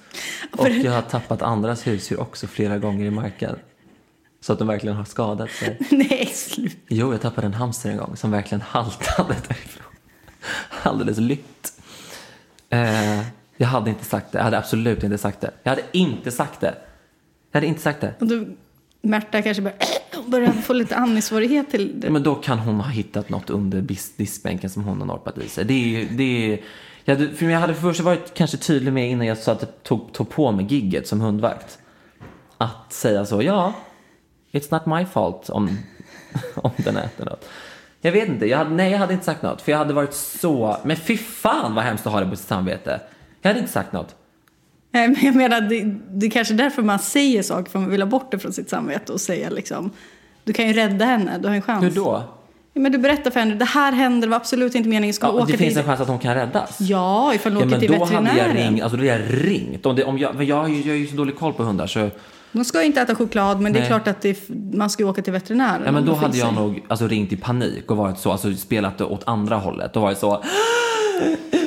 [0.58, 3.56] Och jag har tappat andras husdjur också flera gånger i marken.
[4.40, 5.78] Så att de verkligen har skadat sig.
[5.90, 6.78] Nej, slut.
[6.88, 9.92] Jo, jag tappade en hamster en gång som verkligen haltade därifrån.
[10.82, 11.80] Alldeles lytt.
[12.70, 13.20] Eh,
[13.56, 14.38] jag hade inte sagt det.
[14.38, 15.50] Jag hade absolut inte sagt det.
[15.62, 16.74] Jag hade inte sagt det.
[17.50, 18.14] Jag hade inte sagt det.
[18.18, 18.56] Du,
[19.04, 19.78] Märta kanske börjar,
[20.26, 22.10] börjar få lite andningssvårighet till det.
[22.10, 23.80] Men då kan hon ha hittat något under
[24.16, 25.64] diskbänken som hon har norpat i sig.
[25.64, 26.60] Det är ju, det är,
[27.04, 30.30] jag hade, för jag hade först varit kanske tydlig med innan jag så tog, tog
[30.30, 31.78] på mig gigget som hundvakt.
[32.58, 33.72] Att säga så, ja,
[34.52, 35.78] it's not my fault om,
[36.54, 37.44] om den äter något.
[38.00, 39.62] Jag vet inte, jag hade, nej jag hade inte sagt något.
[39.62, 42.48] För jag hade varit så, men fy fan vad hemskt att ha det på sitt
[42.48, 43.00] samvete.
[43.42, 44.16] Jag hade inte sagt något.
[44.94, 48.02] Nej, men jag menar, det, det är kanske därför man säger saker, för man vill
[48.02, 49.90] ha bort det från sitt samvete och säga liksom,
[50.44, 51.84] du kan ju rädda henne, du har en chans.
[51.84, 52.22] Hur då?
[52.72, 55.26] Ja, men du berättar för henne, det här händer, det var absolut inte meningen, ska
[55.26, 55.78] Ja, åka det finns till...
[55.82, 56.76] en chans att hon kan räddas.
[56.80, 58.56] Ja, ifall du Ja, åker till då hade jag veterinären.
[58.70, 59.86] ringt, alltså då hade jag ringt.
[59.86, 62.10] Om det, om jag, men jag, jag har ju så dålig koll på hundar så
[62.52, 63.88] De ska ju inte äta choklad, men det är Nej.
[63.88, 65.82] klart att det, är- man ska ju åka till veterinären.
[65.86, 68.32] Ja, men då hade finns jag en- nog alltså, ringt i panik och varit så,
[68.32, 70.42] alltså spelat det åt andra hållet och varit så.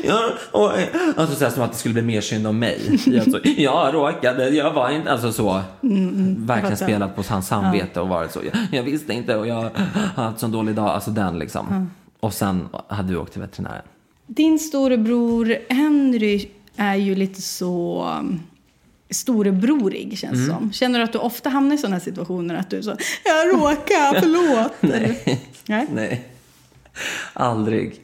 [0.03, 0.89] Ja, oj.
[1.17, 2.99] Alltså så här, som att det skulle bli mer synd om mig.
[3.05, 5.61] Jag, så, jag råkade, jag var inte, alltså så.
[5.81, 6.75] verkligen fattar.
[6.75, 8.39] spelat på hans samvete och varit så.
[8.53, 9.71] Jag, jag visste inte och jag har
[10.15, 10.89] haft en dålig dag.
[10.89, 11.89] Alltså den liksom.
[12.19, 13.81] Och sen hade vi åkt till veterinären.
[14.27, 18.39] Din storebror Henry är ju lite så um,
[19.09, 20.49] storebrorig känns Mm.
[20.49, 20.71] som.
[20.73, 22.89] Känner du att du ofta hamnar i sådana situationer att du så
[23.25, 24.71] jag råkar, förlåt.
[24.79, 25.41] Nej.
[25.65, 25.87] Nej.
[25.93, 26.25] Nej.
[27.33, 28.01] Aldrig.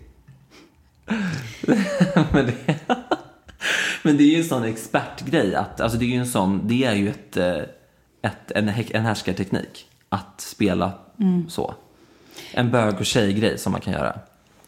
[2.31, 2.75] men, det,
[4.03, 6.83] men det är ju en sån expertgrej att, alltså det är ju en sån, det
[6.85, 7.57] är ju ett, eh,
[8.21, 10.91] ett, en, en härskarteknik att spela
[11.49, 11.73] så.
[12.53, 14.19] En bög och tjejgrej som man kan göra.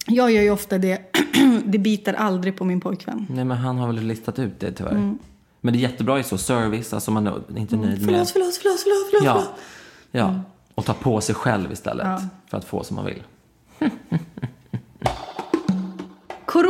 [0.07, 1.01] Jag gör ju ofta det,
[1.65, 3.27] det biter aldrig på min pojkvän.
[3.29, 5.15] Nej men han har väl listat ut det tyvärr.
[5.61, 8.05] Men det är jättebra i så service, alltså man är inte nöjd med...
[8.05, 9.25] Förlåt, förlåt, förlåt, förlåt, förlåt.
[9.25, 9.45] Ja,
[10.11, 10.41] ja.
[10.75, 12.21] Och ta på sig själv istället Ja.
[12.47, 13.23] för att få som man vill.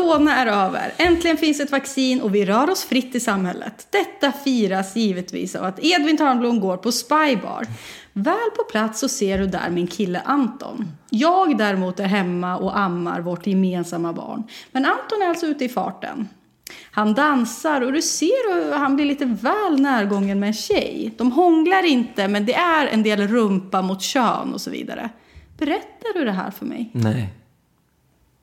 [0.05, 0.93] Corona är över.
[0.97, 3.87] Äntligen finns ett vaccin och vi rör oss fritt i samhället.
[3.89, 7.67] Detta firas givetvis av att Edvin Törnblom går på Spybar.
[8.13, 10.87] Väl på plats så ser du där min kille Anton.
[11.09, 14.43] Jag däremot är hemma och ammar vårt gemensamma barn.
[14.71, 16.27] Men Anton är alltså ute i farten.
[16.91, 21.13] Han dansar och du ser hur han blir lite väl närgången med en tjej.
[21.17, 25.09] De hånglar inte men det är en del rumpa mot kön och så vidare.
[25.57, 26.89] Berättar du det här för mig?
[26.93, 27.33] Nej.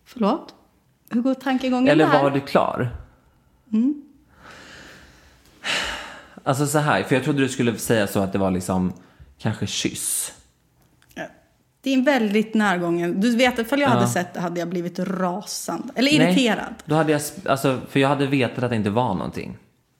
[0.04, 0.54] Förlåt?
[1.12, 2.22] Hur går tankegången Eller där?
[2.22, 2.96] var du klar?
[6.44, 8.92] Alltså så här, för jag trodde du skulle säga så att det var liksom
[9.38, 10.32] kanske kyss.
[11.82, 13.20] Det är en väldigt närgången.
[13.20, 15.92] Du vet, ifall jag hade sett det hade jag blivit rasande.
[15.94, 16.64] Eller irriterad.
[16.68, 19.56] Nej, då hade jag, alltså, för jag hade vetat att det inte var någonting.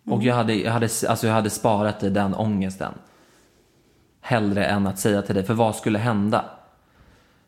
[0.07, 2.93] Och jag hade, jag, hade, alltså, jag hade sparat i den ångesten.
[4.21, 6.45] Hellre än att säga till dig, för vad skulle hända?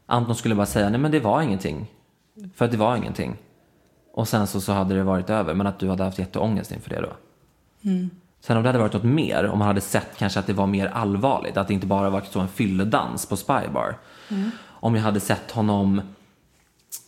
[0.06, 1.86] Anton skulle bara säga, nej men det var ingenting.
[2.54, 3.36] För att det var ingenting.
[4.16, 6.90] Och sen så, så hade det varit över, men att du hade haft jätteångest inför
[6.90, 7.12] det då.
[8.40, 10.66] Sen om det hade varit något mer, om man hade sett kanske att det var
[10.66, 13.96] mer allvarligt, att det inte bara var så en fylledans på Spybar.
[14.66, 16.00] Om jag hade sett honom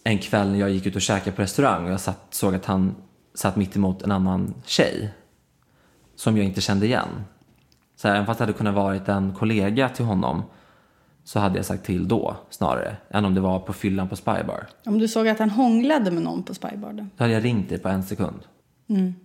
[0.04, 2.66] en kväll när jag gick ut och käkade på restaurang och jag satt, såg att
[2.66, 2.94] han
[3.34, 5.10] satt mitt emot en annan tjej
[6.16, 7.08] som jag inte kände igen.
[7.96, 10.42] Så här, även fast det hade kunnat varit en kollega till honom
[11.26, 14.66] så hade jag sagt till då snarare än om det var på fyllan på Spybar.
[14.84, 17.10] Om du såg att han hånglade med någon på spybarden.
[17.16, 18.40] Då hade jag ringt dig på en sekund.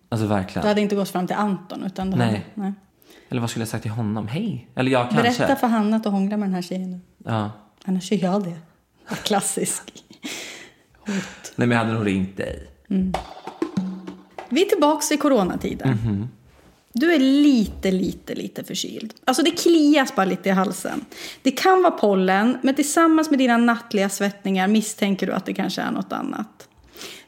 [0.09, 0.61] Alltså verkligen.
[0.61, 1.83] Du hade inte gått fram till Anton.
[1.83, 2.27] Utan Nej.
[2.27, 2.73] Hade, nej.
[3.29, 4.27] Eller vad skulle jag sagt till honom?
[4.27, 4.69] Hej!
[4.75, 5.37] Eller jag kanske.
[5.37, 6.99] Berätta för Hanna att du hånglar med den här tjejen nu.
[7.17, 7.51] Ja.
[7.85, 8.57] Annars gör jag det.
[9.23, 10.03] Klassisk.
[11.55, 12.67] Nej men jag hade nog ringt dig.
[14.49, 15.97] Vi är tillbaka i coronatider.
[17.01, 19.13] Du är lite, lite, lite förkyld.
[19.25, 21.05] Alltså det klias bara lite i halsen.
[21.41, 25.81] Det kan vara pollen, men tillsammans med dina nattliga svettningar misstänker du att det kanske
[25.81, 26.67] är något annat.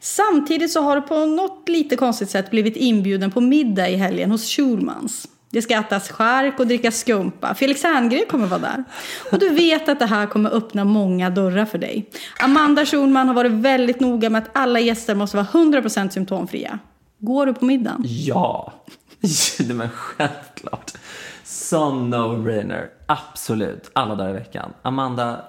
[0.00, 4.30] Samtidigt så har du på något lite konstigt sätt blivit inbjuden på middag i helgen
[4.30, 5.28] hos Schulmans.
[5.50, 7.54] Det ska ätas skärk och drickas skumpa.
[7.54, 8.84] Felix Herngren kommer vara där.
[9.32, 12.10] Och du vet att det här kommer öppna många dörrar för dig.
[12.38, 16.78] Amanda Schulman har varit väldigt noga med att alla gäster måste vara 100% symptomfria.
[17.18, 18.02] Går du på middagen?
[18.06, 18.72] Ja!
[19.58, 20.92] Nej men självklart.
[21.44, 22.88] Sån no-brainer.
[23.06, 23.90] Absolut.
[23.92, 24.72] Alla dagar i veckan.
[24.82, 25.44] Amanda.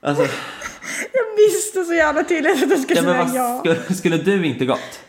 [0.00, 0.22] Alltså,
[1.12, 3.58] Jag visste så jävla tydligt att du skulle ja, säga ja.
[3.58, 5.00] skulle, skulle du inte gått?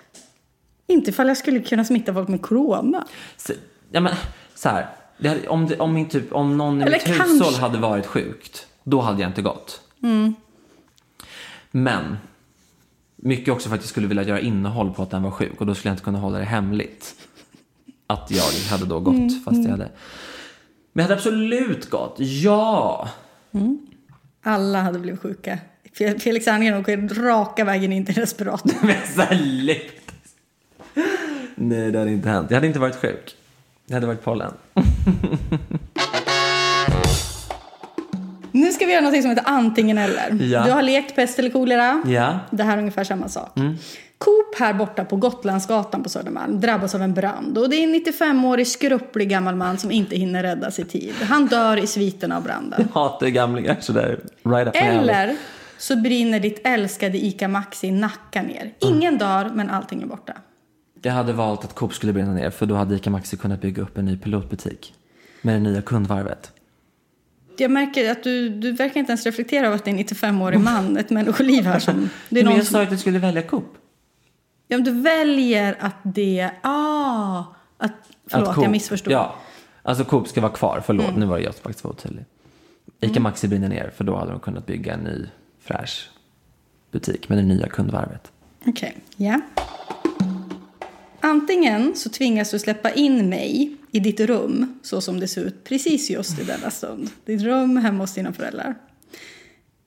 [0.88, 3.08] Inte ifall jag skulle kunna smitta folk med corona.
[3.38, 3.54] Så,
[3.92, 4.16] ja, men,
[4.56, 4.88] så här.
[5.24, 7.24] Hade, om, det, om, min typ, om någon i Eller mitt kanske.
[7.24, 9.82] hushåll hade varit sjukt, då hade jag inte gått.
[10.04, 10.36] Mm.
[11.72, 12.18] Men,
[13.26, 15.66] mycket också för att jag skulle vilja göra innehåll på att den var sjuk och
[15.66, 17.16] då skulle jag inte kunna hålla det hemligt.
[18.08, 19.90] Att jag hade då gått Mm, fast jag hade...
[20.94, 23.10] Men jag hade absolut gått, ja!
[24.44, 25.60] Alla hade blivit sjuka.
[26.00, 28.72] Fe- Felix Herngren åker raka vägen in till respiratorn.
[28.82, 30.12] Men sannolikt.
[31.56, 32.48] Nej, det hade inte hänt.
[32.52, 33.36] Jag hade inte varit sjuk.
[33.88, 34.54] Det hade varit pollen.
[38.54, 40.44] Nu ska vi göra något som heter antingen eller.
[40.44, 40.64] Ja.
[40.66, 42.04] Du har lekt pest eller kolera.
[42.06, 42.40] Ja.
[42.52, 43.52] Det här är ungefär samma sak.
[44.18, 47.58] Coop här borta på Gotlandsgatan på Södermalm drabbas av en brand.
[47.58, 51.14] Och det är en 95-årig skrupplig gammal man som inte hinner räddas i tid.
[51.22, 52.88] Han dör i sviten av branden.
[52.94, 54.20] Hatar gamlingar sådär.
[54.44, 54.76] Right up.
[54.76, 55.36] Eller
[55.78, 58.74] så brinner ditt älskade ICA Maxi Nacka ner.
[58.80, 60.34] Ingen dör, men allting är borta.
[61.02, 63.84] Jag hade valt att Coop skulle brinna ner för då hade ICA Maxi kunnat bygga
[63.84, 64.94] upp en ny pilotbutik.
[65.42, 66.52] Med det nya kundvarvet.
[67.58, 70.60] Jag märker att du, du verkar inte ens reflektera över att det är en 95-årig
[70.60, 72.10] man, ett människoliv här som...
[72.30, 73.78] Det är Men jag som, sa att du skulle välja Coop.
[74.68, 76.50] ja, men du väljer att det...
[76.62, 77.44] Ah!
[77.78, 77.92] Att,
[78.28, 79.14] förlåt, att Coop, jag missförstod.
[79.14, 79.36] Ja,
[79.84, 80.84] alltså Coop ska vara kvar.
[80.86, 82.26] Förlåt, nu var jag faktiskt för otydlig.
[83.00, 85.26] ICA Maxi brinner ner för då hade de kunnat bygga en ny
[85.62, 86.10] fräsch
[86.92, 88.32] butik med det nya kundvarvet.
[88.66, 89.42] Okej, ja.
[91.26, 95.64] Antingen så tvingas du släppa in mig i ditt rum så som det ser ut
[95.64, 97.10] precis just i denna stund.
[97.26, 98.76] Ditt rum hemma hos dina föräldrar.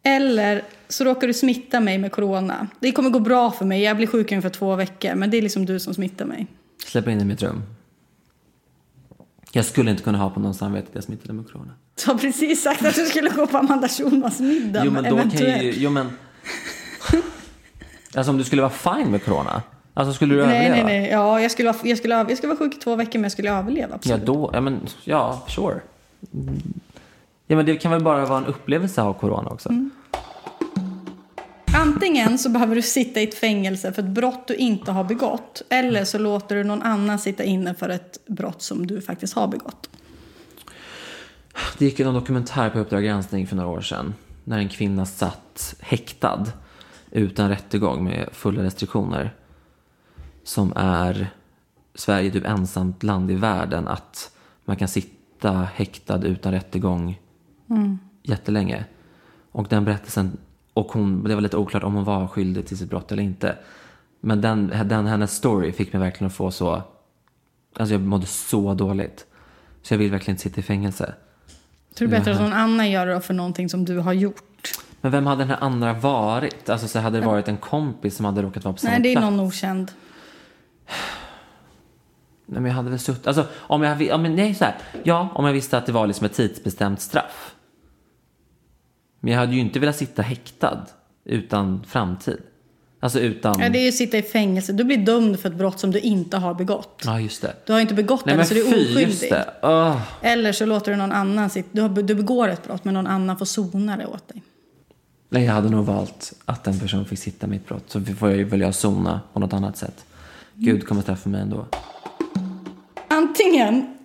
[0.02, 2.68] Eller så råkar du smitta mig med corona.
[2.80, 5.42] Det kommer gå bra för mig, jag blir sjuk ungefär två veckor men det är
[5.42, 6.46] liksom du som smittar mig.
[6.86, 7.62] Släppa in i mitt rum.
[9.52, 11.72] Jag skulle inte kunna ha på någon samvete att jag smittade med corona.
[12.04, 14.82] Du har precis sagt att du skulle gå på Amanda Schulmans middag.
[14.84, 16.10] Jo men då kan ju, jo men.
[18.14, 19.62] Alltså om du skulle vara fine med corona.
[19.98, 20.86] Alltså skulle du Nej, överleva?
[20.88, 21.10] nej, nej.
[21.10, 23.32] Ja, jag skulle, vara- jag, skulle, jag skulle vara sjuk i två veckor men jag
[23.32, 23.88] skulle överleva.
[23.88, 24.26] Ja Absolut.
[24.26, 25.80] då, ja men, ja sure.
[27.46, 29.68] Ja men det kan väl bara vara en upplevelse av corona också.
[29.68, 29.90] Mm.
[31.76, 35.62] Antingen så behöver du sitta i ett fängelse för ett brott du inte har begått.
[35.68, 39.46] Eller så låter du någon annan sitta inne för ett brott som du faktiskt har
[39.48, 39.90] begått.
[41.78, 44.14] Det gick någon dokumentär på Uppdrag granskning för några år sedan.
[44.44, 46.44] När en kvinna satt häktad
[47.10, 49.34] utan rättegång med fulla restriktioner.
[50.46, 51.28] Som är
[51.94, 54.30] Sverige typ ensamt land i världen att
[54.64, 57.20] man kan sitta häktad utan rättegång
[58.22, 58.84] jättelänge.
[59.52, 60.36] Och den berättelsen,
[60.72, 63.56] och hon, det var lite oklart om hon var skyldig till sitt brott eller inte.
[64.20, 66.82] Men den, den hennes story fick mig verkligen att få så,
[67.76, 69.26] alltså jag mådde så dåligt.
[69.82, 71.14] Så jag vill verkligen inte sitta i fängelse.
[71.94, 74.70] Tror du bättre att någon annan gör det för någonting som du har gjort?
[75.00, 76.68] Men vem hade den här andra varit?
[76.68, 79.08] Alltså så hade det varit en kompis som hade råkat vara på samma Nej, det
[79.08, 79.30] är plats?
[79.30, 79.92] någon okänd.
[82.46, 83.26] Nej, men jag hade väl suttit...
[83.26, 84.74] Alltså, om jag, men nej, så här.
[85.02, 87.54] Ja, om jag visste att det var liksom ett tidsbestämt straff.
[89.20, 90.86] Men jag hade ju inte velat sitta häktad
[91.24, 92.38] utan framtid.
[93.00, 93.60] Alltså utan...
[93.60, 94.72] Ja, det är ju att sitta i fängelse.
[94.72, 97.02] Du blir dömd för ett brott som du inte har begått.
[97.04, 97.52] Ja, just det.
[97.66, 99.32] Du har inte begått Nej, det, så du är oskyldig.
[99.62, 100.00] Åh.
[100.22, 101.68] Eller så låter du någon annan sitta.
[101.72, 104.42] Du, har, du begår ett brott, men någon annan får sona det åt dig.
[105.28, 107.84] Nej, jag hade nog valt att en person fick sitta mitt brott.
[107.86, 110.04] Så får jag ju välja att sona på något annat sätt.
[110.58, 111.66] Gud kommer straffa mig ändå.
[113.08, 113.96] Antingen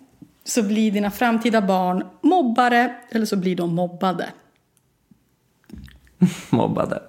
[0.44, 4.30] så blir dina framtida barn mobbare eller så blir de mobbade.
[6.50, 7.02] Mobbade.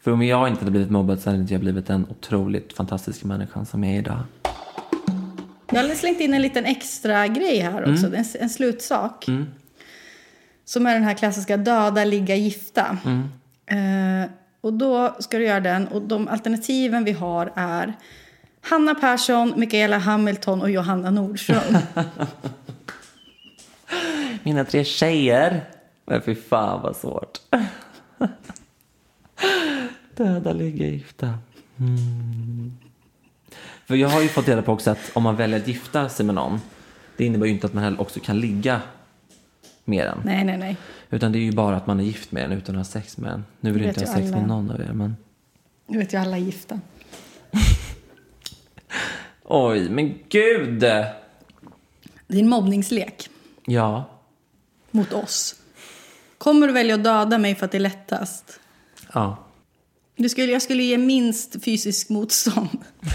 [0.00, 3.26] För om jag inte hade blivit mobbad så hade inte jag blivit den otroligt fantastiska
[3.26, 4.20] människan som jag är idag.
[5.72, 9.26] Jag har slängt in en liten extra grej här också, en, en slutsak.
[10.64, 12.98] Som är den här klassiska döda, ligga, gifta.
[13.66, 14.30] Eh,
[14.60, 17.94] och då ska du göra den och de alternativen vi har är
[18.70, 21.78] Hanna Persson, Michaela Hamilton och Johanna Nordström.
[24.42, 25.64] Mina tre tjejer.
[26.06, 27.40] Men fy fan vad svårt.
[30.16, 31.38] Döda, ligga, gifta.
[31.78, 32.72] Mm.
[33.86, 36.26] För jag har ju fått reda på också att om man väljer att gifta sig
[36.26, 36.60] med någon.
[37.16, 38.80] Det innebär ju inte att man heller också kan ligga
[39.84, 40.18] med den.
[40.24, 40.76] nej, nej, nej.
[41.10, 43.18] Utan det är ju bara att man är gift med den utan att ha sex
[43.18, 43.44] med den.
[43.60, 44.36] Nu vill jag inte ha sex alla.
[44.36, 45.16] med någon av er men.
[45.86, 46.80] Nu vet ju alla gifta.
[49.50, 50.80] Oj, men gud!
[50.80, 51.14] Det
[52.28, 53.28] är en mobbningslek
[53.66, 54.04] Ja.
[54.90, 55.54] mot oss.
[56.38, 58.60] Kommer du välja att döda mig för att det är lättast?
[59.12, 59.36] Ja.
[60.16, 62.68] Du skulle, jag skulle ge minst fysisk motstånd.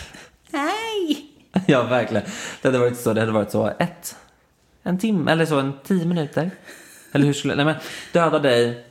[0.52, 1.26] Nej!
[1.68, 2.24] Ja, verkligen.
[2.62, 4.16] Det hade varit så, det hade varit så ett,
[4.84, 6.52] en timme, eller så en tio minuter.
[7.12, 7.76] Eller hur skulle, nej men
[8.14, 8.86] döda dig,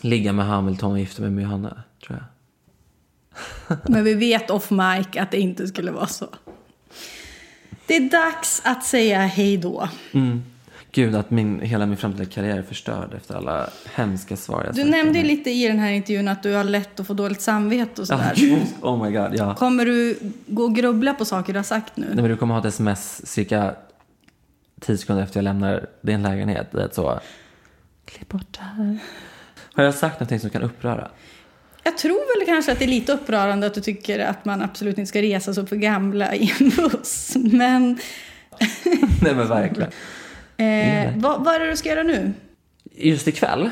[0.00, 2.24] ligga med Hamilton och gifta mig med Johanna, tror jag.
[3.82, 6.26] Men vi vet off mic att det inte skulle vara så.
[7.86, 9.88] Det är dags att säga hej då.
[10.92, 14.84] Gud, att min, hela min framtida karriär är förstörd efter alla hemska svar jag Du
[14.84, 18.00] nämnde ju lite i den här intervjun att du har lätt att få dåligt samvete
[18.00, 18.32] och sådär.
[18.36, 18.62] gud.
[18.82, 19.54] Oh my god, ja.
[19.54, 22.06] Kommer du gå och grubbla på saker du har sagt nu?
[22.06, 23.74] Nej, men du kommer ha ett sms cirka
[24.80, 26.72] 10 sekunder efter jag lämnar din lägenhet.
[26.72, 27.20] Det är så,
[28.04, 28.98] klipp bort det här.
[29.74, 31.10] Har jag sagt någonting som kan uppröra?
[31.84, 34.98] Jag tror väl kanske att det är lite upprörande att du tycker att man absolut
[34.98, 37.36] inte ska resa upp för gamla i en buss.
[37.36, 37.98] Men
[39.22, 39.90] Nej men verkligen.
[40.56, 42.32] eh, vad, vad är det du ska göra nu?
[42.96, 43.70] Just ikväll.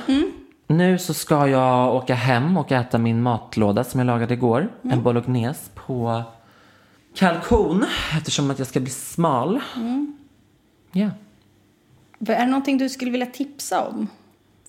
[0.66, 4.68] Nu så ska jag åka hem och äta min matlåda som jag lagade igår.
[4.82, 6.22] En bolognese på
[7.14, 7.84] kalkon
[8.16, 9.60] eftersom att jag ska bli smal.
[10.92, 11.10] Ja.
[12.20, 14.08] Är det någonting du skulle vilja tipsa om?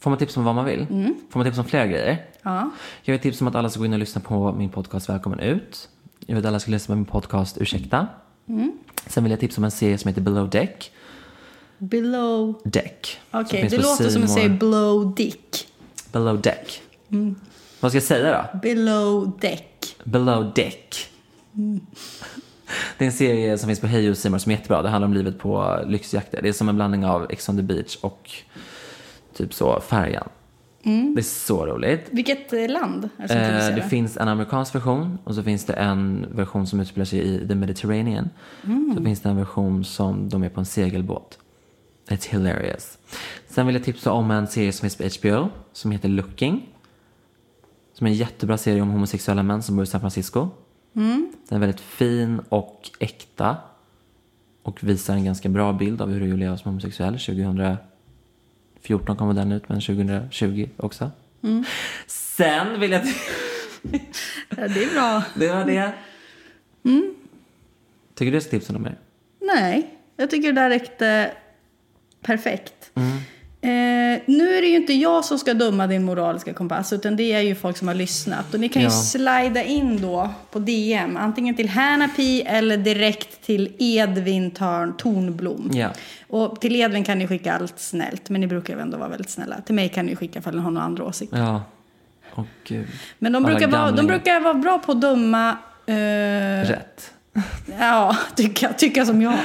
[0.04, 0.86] Får man tips om vad man vill?
[1.30, 2.26] Får man tips om flera grejer?
[2.41, 2.70] Ja.
[3.04, 5.39] Jag vill tipsa om att alla ska gå in och lyssna på min podcast Välkommen
[5.39, 5.89] ut.
[6.20, 8.08] Jag vill att alla ska lyssna på min podcast Ursäkta.
[9.08, 10.91] Sen vill jag tipsa om en serie som heter Below Deck.
[11.78, 12.62] Below...
[12.64, 13.20] Deck.
[13.32, 14.49] Okej, finns det låter som att More.
[14.49, 15.68] blow dick.
[16.12, 16.82] Below Deck.
[17.80, 18.60] Vad ska jag säga då?
[18.60, 19.95] Below deck.
[20.04, 21.10] Below Deck.
[22.97, 24.82] Det är en serie som finns på Hej och Simor som är jättebra.
[24.82, 26.41] Det handlar om livet på lyxjakter.
[26.41, 28.30] Det är som en blandning av Ex on the beach och
[29.34, 30.30] typ så Färjan.
[30.84, 32.08] Det är så roligt.
[32.12, 35.66] Vilket eh, land är det som Eh, det finns en amerikansk version och så finns
[35.66, 38.30] det en version som utspelar sig i the Mediterranean.
[38.98, 41.40] Så finns det en version som de är på en segelbåt.
[42.08, 42.98] It's hilarious.
[43.48, 46.70] Sen vill jag tipsa om en serie som finns på HBO som heter Looking.
[47.94, 50.50] Som är en jättebra serie om homosexuella män som bor i San Francisco.
[50.94, 53.58] Den är väldigt fin och äkta.
[54.64, 57.20] Och visar en ganska bra bild av hur det är att leva som homosexuell.
[58.84, 61.12] 2014 kommer den ut, men 2020 också.
[62.08, 63.02] Sen vill jag...
[64.50, 65.24] Ja, det är bra.
[65.36, 65.92] Det var det.
[68.16, 68.98] Tycker du jag ska tipsa om mer?
[69.40, 71.32] Nej, jag tycker det där räckte
[72.22, 72.92] perfekt.
[72.96, 73.18] Mm.
[73.64, 73.70] Eh,
[74.26, 77.39] nu är det ju inte jag som ska döma din moraliska kompass, utan det är
[77.41, 78.53] ju folk som har lyssnat.
[78.53, 78.91] Och ni kan ju Ja.
[78.91, 85.72] slida in då på DM, antingen till Hanapi eller direkt till Edvin Törn Tornblom.
[85.74, 85.89] Ja.
[86.28, 89.30] Och till Edvin kan ni skicka allt snällt, men ni brukar ju ändå vara väldigt
[89.30, 89.61] snälla.
[89.61, 91.38] Till mig kan ni skicka ifall ni har några andra åsikter.
[91.38, 91.64] Ja.
[92.36, 92.88] Åh gud.
[93.20, 95.57] Men de brukar, vara, de brukar vara bra på att döma...
[95.86, 95.95] Eh,
[96.68, 97.11] Rätt.
[97.80, 99.36] Ja, tycka, tycka som jag.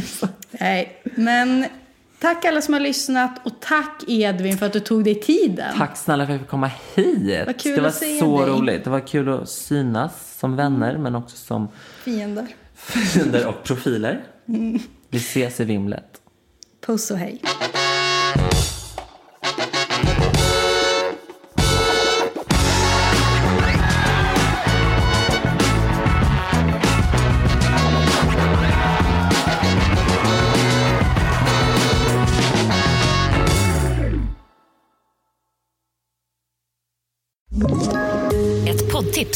[0.50, 1.64] Nej, men
[2.24, 5.74] tack alla som har lyssnat och tack Edvin för att du tog dig tiden.
[5.78, 7.46] Tack snälla för att jag fick komma hit.
[7.46, 8.50] Vad kul det var att se så dig.
[8.50, 8.84] roligt.
[8.84, 11.68] Det var kul att synas som vänner men också som
[12.04, 12.46] Fiender.
[12.74, 14.24] fiender och profiler.
[15.10, 16.20] Vi ses i vimlet.
[16.86, 17.40] Puss och hej.